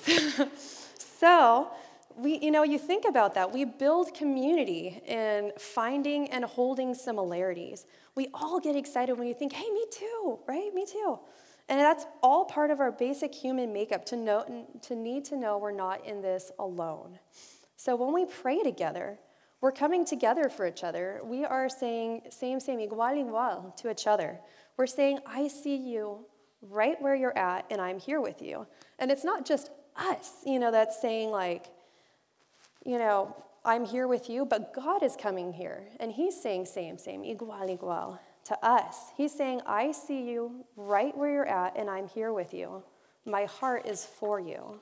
so 0.98 1.70
we, 2.14 2.38
you 2.40 2.50
know, 2.50 2.62
you 2.62 2.78
think 2.78 3.06
about 3.08 3.32
that. 3.34 3.50
We 3.50 3.64
build 3.64 4.12
community 4.12 5.02
in 5.06 5.52
finding 5.58 6.28
and 6.28 6.44
holding 6.44 6.92
similarities. 6.92 7.86
We 8.14 8.28
all 8.34 8.60
get 8.60 8.76
excited 8.76 9.18
when 9.18 9.28
you 9.28 9.34
think, 9.34 9.54
hey, 9.54 9.70
me 9.70 9.86
too, 9.90 10.38
right? 10.46 10.74
Me 10.74 10.84
too. 10.84 11.18
And 11.68 11.80
that's 11.80 12.06
all 12.22 12.44
part 12.44 12.70
of 12.70 12.80
our 12.80 12.92
basic 12.92 13.34
human 13.34 13.72
makeup 13.72 14.04
to, 14.06 14.16
know, 14.16 14.66
to 14.82 14.94
need 14.94 15.24
to 15.26 15.36
know 15.36 15.58
we're 15.58 15.72
not 15.72 16.06
in 16.06 16.22
this 16.22 16.52
alone. 16.58 17.18
So 17.76 17.96
when 17.96 18.12
we 18.14 18.24
pray 18.24 18.62
together, 18.62 19.18
we're 19.60 19.72
coming 19.72 20.04
together 20.04 20.48
for 20.48 20.66
each 20.66 20.84
other. 20.84 21.20
We 21.24 21.44
are 21.44 21.68
saying 21.68 22.22
same, 22.30 22.60
same, 22.60 22.78
igual, 22.78 23.16
igual 23.16 23.74
to 23.76 23.90
each 23.90 24.06
other. 24.06 24.38
We're 24.76 24.86
saying, 24.86 25.18
I 25.26 25.48
see 25.48 25.76
you 25.76 26.26
right 26.62 27.00
where 27.00 27.14
you're 27.14 27.36
at, 27.36 27.66
and 27.70 27.80
I'm 27.80 27.98
here 27.98 28.20
with 28.20 28.40
you. 28.42 28.66
And 28.98 29.10
it's 29.10 29.24
not 29.24 29.44
just 29.44 29.70
us, 29.96 30.42
you 30.44 30.58
know, 30.58 30.70
that's 30.70 31.00
saying, 31.00 31.30
like, 31.30 31.66
you 32.84 32.98
know, 32.98 33.34
I'm 33.64 33.84
here 33.84 34.06
with 34.06 34.30
you, 34.30 34.44
but 34.44 34.72
God 34.72 35.02
is 35.02 35.16
coming 35.16 35.52
here, 35.52 35.82
and 35.98 36.12
He's 36.12 36.40
saying, 36.40 36.66
same, 36.66 36.98
same, 36.98 37.22
igual, 37.22 37.76
igual 37.76 38.18
to 38.46 38.64
us. 38.64 39.12
He's 39.16 39.32
saying, 39.32 39.60
I 39.66 39.92
see 39.92 40.22
you 40.22 40.64
right 40.76 41.16
where 41.16 41.32
you're 41.32 41.46
at, 41.46 41.76
and 41.76 41.90
I'm 41.90 42.08
here 42.08 42.32
with 42.32 42.54
you. 42.54 42.82
My 43.24 43.44
heart 43.44 43.86
is 43.86 44.04
for 44.04 44.38
you. 44.40 44.80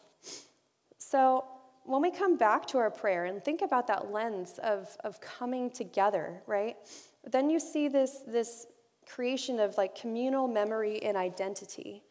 So, 0.98 1.44
when 1.84 2.00
we 2.00 2.10
come 2.10 2.38
back 2.38 2.66
to 2.68 2.78
our 2.78 2.90
prayer 2.90 3.26
and 3.26 3.44
think 3.44 3.60
about 3.60 3.86
that 3.88 4.10
lens 4.10 4.58
of, 4.62 4.96
of 5.04 5.20
coming 5.20 5.70
together, 5.70 6.42
right? 6.46 6.76
Then 7.30 7.50
you 7.50 7.60
see 7.60 7.88
this, 7.88 8.22
this 8.26 8.66
creation 9.06 9.60
of 9.60 9.76
like 9.76 9.94
communal 9.94 10.48
memory 10.48 11.02
and 11.02 11.14
identity. 11.14 12.02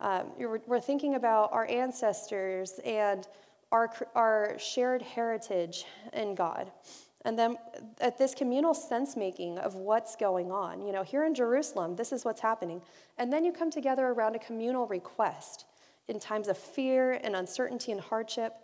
Um, 0.00 0.32
we're 0.36 0.80
thinking 0.80 1.14
about 1.14 1.52
our 1.52 1.68
ancestors 1.70 2.80
and 2.84 3.28
our, 3.70 3.90
our 4.16 4.58
shared 4.58 5.02
heritage 5.02 5.84
in 6.12 6.34
God. 6.34 6.72
And 7.24 7.38
then 7.38 7.56
at 8.00 8.18
this 8.18 8.34
communal 8.34 8.74
sense 8.74 9.16
making 9.16 9.58
of 9.58 9.74
what's 9.74 10.16
going 10.16 10.50
on. 10.50 10.82
You 10.82 10.92
know, 10.92 11.02
here 11.02 11.24
in 11.24 11.34
Jerusalem, 11.34 11.94
this 11.94 12.12
is 12.12 12.24
what's 12.24 12.40
happening. 12.40 12.82
And 13.18 13.32
then 13.32 13.44
you 13.44 13.52
come 13.52 13.70
together 13.70 14.06
around 14.08 14.34
a 14.34 14.40
communal 14.40 14.86
request 14.86 15.66
in 16.08 16.18
times 16.18 16.48
of 16.48 16.58
fear 16.58 17.12
and 17.12 17.36
uncertainty 17.36 17.92
and 17.92 18.00
hardship. 18.00 18.54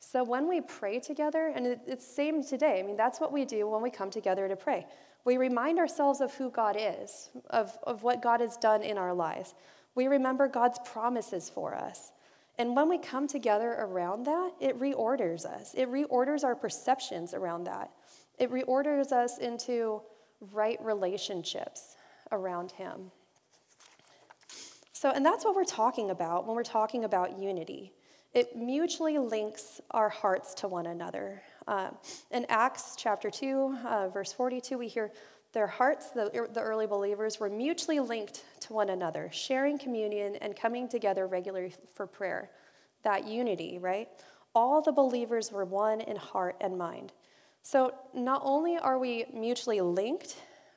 So 0.00 0.24
when 0.24 0.48
we 0.48 0.60
pray 0.60 0.98
together, 0.98 1.52
and 1.54 1.66
it's 1.86 2.06
same 2.06 2.42
today, 2.42 2.80
I 2.80 2.82
mean, 2.82 2.96
that's 2.96 3.20
what 3.20 3.32
we 3.32 3.44
do 3.44 3.68
when 3.68 3.82
we 3.82 3.90
come 3.90 4.10
together 4.10 4.48
to 4.48 4.56
pray. 4.56 4.86
We 5.24 5.36
remind 5.36 5.78
ourselves 5.78 6.20
of 6.20 6.34
who 6.34 6.50
God 6.50 6.76
is, 6.78 7.30
of, 7.50 7.76
of 7.82 8.02
what 8.02 8.22
God 8.22 8.40
has 8.40 8.56
done 8.56 8.82
in 8.82 8.98
our 8.98 9.12
lives. 9.12 9.54
We 9.94 10.06
remember 10.06 10.48
God's 10.48 10.78
promises 10.84 11.50
for 11.50 11.74
us. 11.74 12.12
And 12.58 12.74
when 12.74 12.88
we 12.88 12.98
come 12.98 13.28
together 13.28 13.76
around 13.78 14.26
that, 14.26 14.52
it 14.60 14.78
reorders 14.80 15.44
us. 15.44 15.74
It 15.74 15.90
reorders 15.90 16.42
our 16.42 16.56
perceptions 16.56 17.32
around 17.32 17.64
that. 17.64 17.90
It 18.38 18.50
reorders 18.50 19.12
us 19.12 19.38
into 19.38 20.02
right 20.52 20.78
relationships 20.82 21.96
around 22.30 22.72
Him. 22.72 23.10
So, 24.92 25.10
and 25.10 25.24
that's 25.24 25.44
what 25.44 25.54
we're 25.54 25.64
talking 25.64 26.10
about 26.10 26.46
when 26.46 26.56
we're 26.56 26.62
talking 26.64 27.04
about 27.04 27.38
unity. 27.38 27.92
It 28.34 28.56
mutually 28.56 29.18
links 29.18 29.80
our 29.92 30.08
hearts 30.08 30.54
to 30.54 30.68
one 30.68 30.86
another. 30.86 31.42
Uh, 31.66 31.90
in 32.30 32.46
Acts 32.48 32.94
chapter 32.96 33.30
2, 33.30 33.78
uh, 33.86 34.08
verse 34.08 34.32
42, 34.32 34.76
we 34.76 34.88
hear 34.88 35.12
their 35.52 35.66
hearts, 35.66 36.10
the, 36.10 36.48
the 36.52 36.60
early 36.60 36.86
believers, 36.86 37.40
were 37.40 37.48
mutually 37.48 38.00
linked 38.00 38.44
to 38.60 38.72
one 38.72 38.90
another, 38.90 39.30
sharing 39.32 39.78
communion 39.78 40.36
and 40.36 40.54
coming 40.54 40.88
together 40.88 41.26
regularly 41.26 41.72
for 41.94 42.06
prayer. 42.06 42.50
That 43.02 43.26
unity, 43.26 43.78
right? 43.78 44.08
All 44.54 44.82
the 44.82 44.92
believers 44.92 45.50
were 45.50 45.64
one 45.64 46.00
in 46.00 46.16
heart 46.16 46.56
and 46.60 46.76
mind. 46.76 47.12
So 47.62 47.92
not 48.14 48.42
only 48.44 48.78
are 48.78 48.98
we 48.98 49.26
mutually 49.32 49.80
linked, 49.80 50.36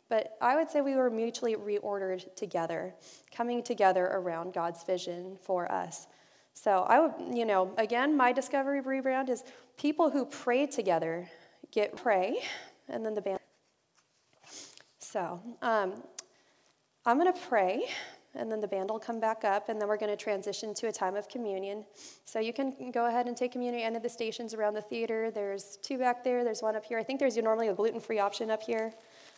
but 0.10 0.38
I 0.42 0.56
would 0.56 0.70
say 0.70 0.82
we 0.82 0.96
were 0.96 1.10
mutually 1.10 1.56
reordered 1.56 2.36
together, 2.36 2.94
coming 3.34 3.64
together 3.64 4.06
around 4.06 4.54
God's 4.54 4.84
vision 4.84 5.38
for 5.42 5.72
us. 5.72 6.08
So 6.54 6.86
I 6.88 7.00
would, 7.00 7.14
you 7.34 7.46
know, 7.46 7.74
again, 7.78 8.18
my 8.18 8.34
discovery 8.34 8.82
rebrand 8.82 9.30
is 9.30 9.44
people 9.78 10.10
who 10.10 10.26
pray 10.26 10.66
together 10.68 11.30
get 11.72 11.96
pray, 11.96 12.40
and 12.90 13.06
then 13.06 13.14
the 13.14 13.22
band. 13.22 13.40
So 15.00 15.40
um, 15.62 15.94
I'm 17.06 17.18
going 17.18 17.32
to 17.32 17.40
pray, 17.40 17.84
and 18.36 18.52
then 18.52 18.62
the 18.62 18.68
band 18.68 18.90
will 18.90 19.00
come 19.00 19.20
back 19.20 19.44
up, 19.44 19.70
and 19.70 19.80
then 19.80 19.88
we're 19.88 19.98
going 19.98 20.12
to 20.12 20.22
transition 20.22 20.74
to 20.76 20.88
a 20.88 20.92
time 20.92 21.16
of 21.16 21.28
communion. 21.28 21.86
So 22.26 22.40
you 22.40 22.54
can 22.54 22.92
go 22.92 23.08
ahead 23.08 23.28
and 23.28 23.36
take 23.36 23.52
communion 23.52 23.96
of 23.96 24.04
the 24.04 24.10
stations 24.10 24.54
around 24.54 24.74
the 24.74 24.82
theater. 24.82 25.32
There's 25.32 25.78
two 25.82 25.98
back 25.98 26.24
there, 26.24 26.44
there's 26.44 26.62
one 26.62 26.76
up 26.76 26.86
here. 26.86 26.98
I 26.98 27.04
think 27.04 27.20
there's 27.20 27.36
normally 27.38 27.68
a 27.68 27.74
gluten 27.74 28.00
free 28.00 28.20
option 28.20 28.50
up 28.50 28.64
here. 28.64 28.94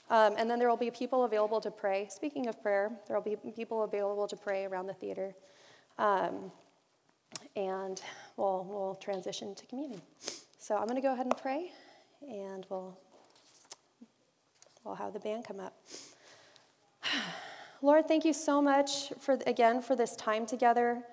Um, 0.10 0.36
and 0.38 0.50
then 0.50 0.60
there 0.60 0.70
will 0.70 0.78
be 0.78 0.92
people 0.92 1.24
available 1.24 1.62
to 1.62 1.72
pray. 1.72 2.08
Speaking 2.10 2.48
of 2.48 2.62
prayer, 2.62 2.92
there 3.08 3.16
will 3.18 3.24
be 3.24 3.38
people 3.52 3.84
available 3.84 4.28
to 4.28 4.36
pray 4.36 4.66
around 4.66 4.88
the 4.88 4.94
theater. 4.94 5.34
Um, 5.98 6.52
and 7.56 8.02
we'll, 8.38 8.66
we'll 8.70 8.96
transition 8.96 9.56
to 9.56 9.66
communion. 9.66 10.02
So 10.60 10.76
I'm 10.76 10.86
going 10.86 10.96
to 10.96 11.02
go 11.02 11.14
ahead 11.14 11.26
and 11.26 11.38
pray, 11.38 11.72
and 12.22 12.66
we'll, 12.70 12.98
we'll 14.84 14.96
have 14.96 15.14
the 15.14 15.20
band 15.20 15.46
come 15.46 15.60
up. 15.60 15.76
Lord, 17.84 18.08
thank 18.08 18.24
you 18.24 18.32
so 18.32 18.62
much 18.62 19.12
for 19.20 19.38
again 19.46 19.82
for 19.82 19.94
this 19.94 20.16
time 20.16 20.46
together. 20.46 21.04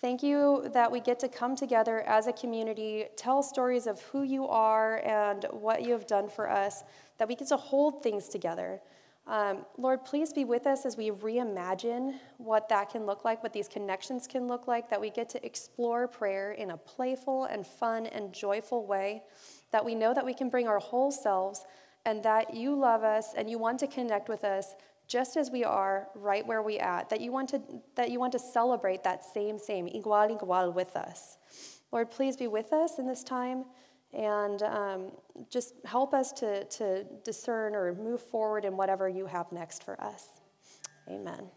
Thank 0.00 0.22
you 0.22 0.70
that 0.72 0.88
we 0.88 1.00
get 1.00 1.18
to 1.18 1.28
come 1.28 1.56
together 1.56 2.02
as 2.02 2.28
a 2.28 2.32
community, 2.32 3.06
tell 3.16 3.42
stories 3.42 3.88
of 3.88 4.00
who 4.02 4.22
you 4.22 4.46
are 4.46 4.98
and 4.98 5.44
what 5.50 5.82
you 5.82 5.90
have 5.90 6.06
done 6.06 6.28
for 6.28 6.48
us, 6.48 6.84
that 7.18 7.26
we 7.26 7.34
get 7.34 7.48
to 7.48 7.56
hold 7.56 8.04
things 8.04 8.28
together. 8.28 8.80
Um, 9.26 9.66
Lord, 9.76 10.04
please 10.04 10.32
be 10.32 10.44
with 10.44 10.68
us 10.68 10.86
as 10.86 10.96
we 10.96 11.10
reimagine 11.10 12.14
what 12.38 12.68
that 12.68 12.90
can 12.90 13.06
look 13.06 13.24
like, 13.24 13.42
what 13.42 13.52
these 13.52 13.66
connections 13.66 14.28
can 14.28 14.46
look 14.46 14.68
like, 14.68 14.88
that 14.88 15.00
we 15.00 15.10
get 15.10 15.28
to 15.30 15.44
explore 15.44 16.06
prayer 16.06 16.52
in 16.52 16.70
a 16.70 16.76
playful 16.76 17.46
and 17.46 17.66
fun 17.66 18.06
and 18.06 18.32
joyful 18.32 18.86
way, 18.86 19.24
that 19.72 19.84
we 19.84 19.96
know 19.96 20.14
that 20.14 20.24
we 20.24 20.34
can 20.34 20.48
bring 20.48 20.68
our 20.68 20.78
whole 20.78 21.10
selves, 21.10 21.64
and 22.06 22.22
that 22.22 22.54
you 22.54 22.74
love 22.74 23.02
us 23.02 23.34
and 23.36 23.50
you 23.50 23.58
want 23.58 23.78
to 23.80 23.86
connect 23.86 24.28
with 24.28 24.44
us 24.44 24.74
just 25.10 25.36
as 25.36 25.50
we 25.50 25.64
are, 25.64 26.08
right 26.14 26.46
where 26.46 26.62
we 26.62 26.78
at, 26.78 27.10
that 27.10 27.20
you 27.20 27.32
want 27.32 27.48
to, 27.48 27.60
that 27.96 28.10
you 28.10 28.20
want 28.20 28.32
to 28.32 28.38
celebrate 28.38 29.02
that 29.02 29.24
same, 29.24 29.58
same, 29.58 29.86
igual, 29.88 30.30
igual 30.30 30.72
with 30.72 30.96
us. 30.96 31.36
Lord, 31.90 32.10
please 32.10 32.36
be 32.36 32.46
with 32.46 32.72
us 32.72 33.00
in 33.00 33.06
this 33.06 33.24
time 33.24 33.64
and 34.12 34.62
um, 34.62 35.10
just 35.50 35.74
help 35.84 36.14
us 36.14 36.30
to, 36.32 36.64
to 36.64 37.04
discern 37.24 37.74
or 37.74 37.92
move 37.94 38.22
forward 38.22 38.64
in 38.64 38.76
whatever 38.76 39.08
you 39.08 39.26
have 39.26 39.50
next 39.50 39.82
for 39.82 40.00
us. 40.00 40.40
Amen. 41.08 41.50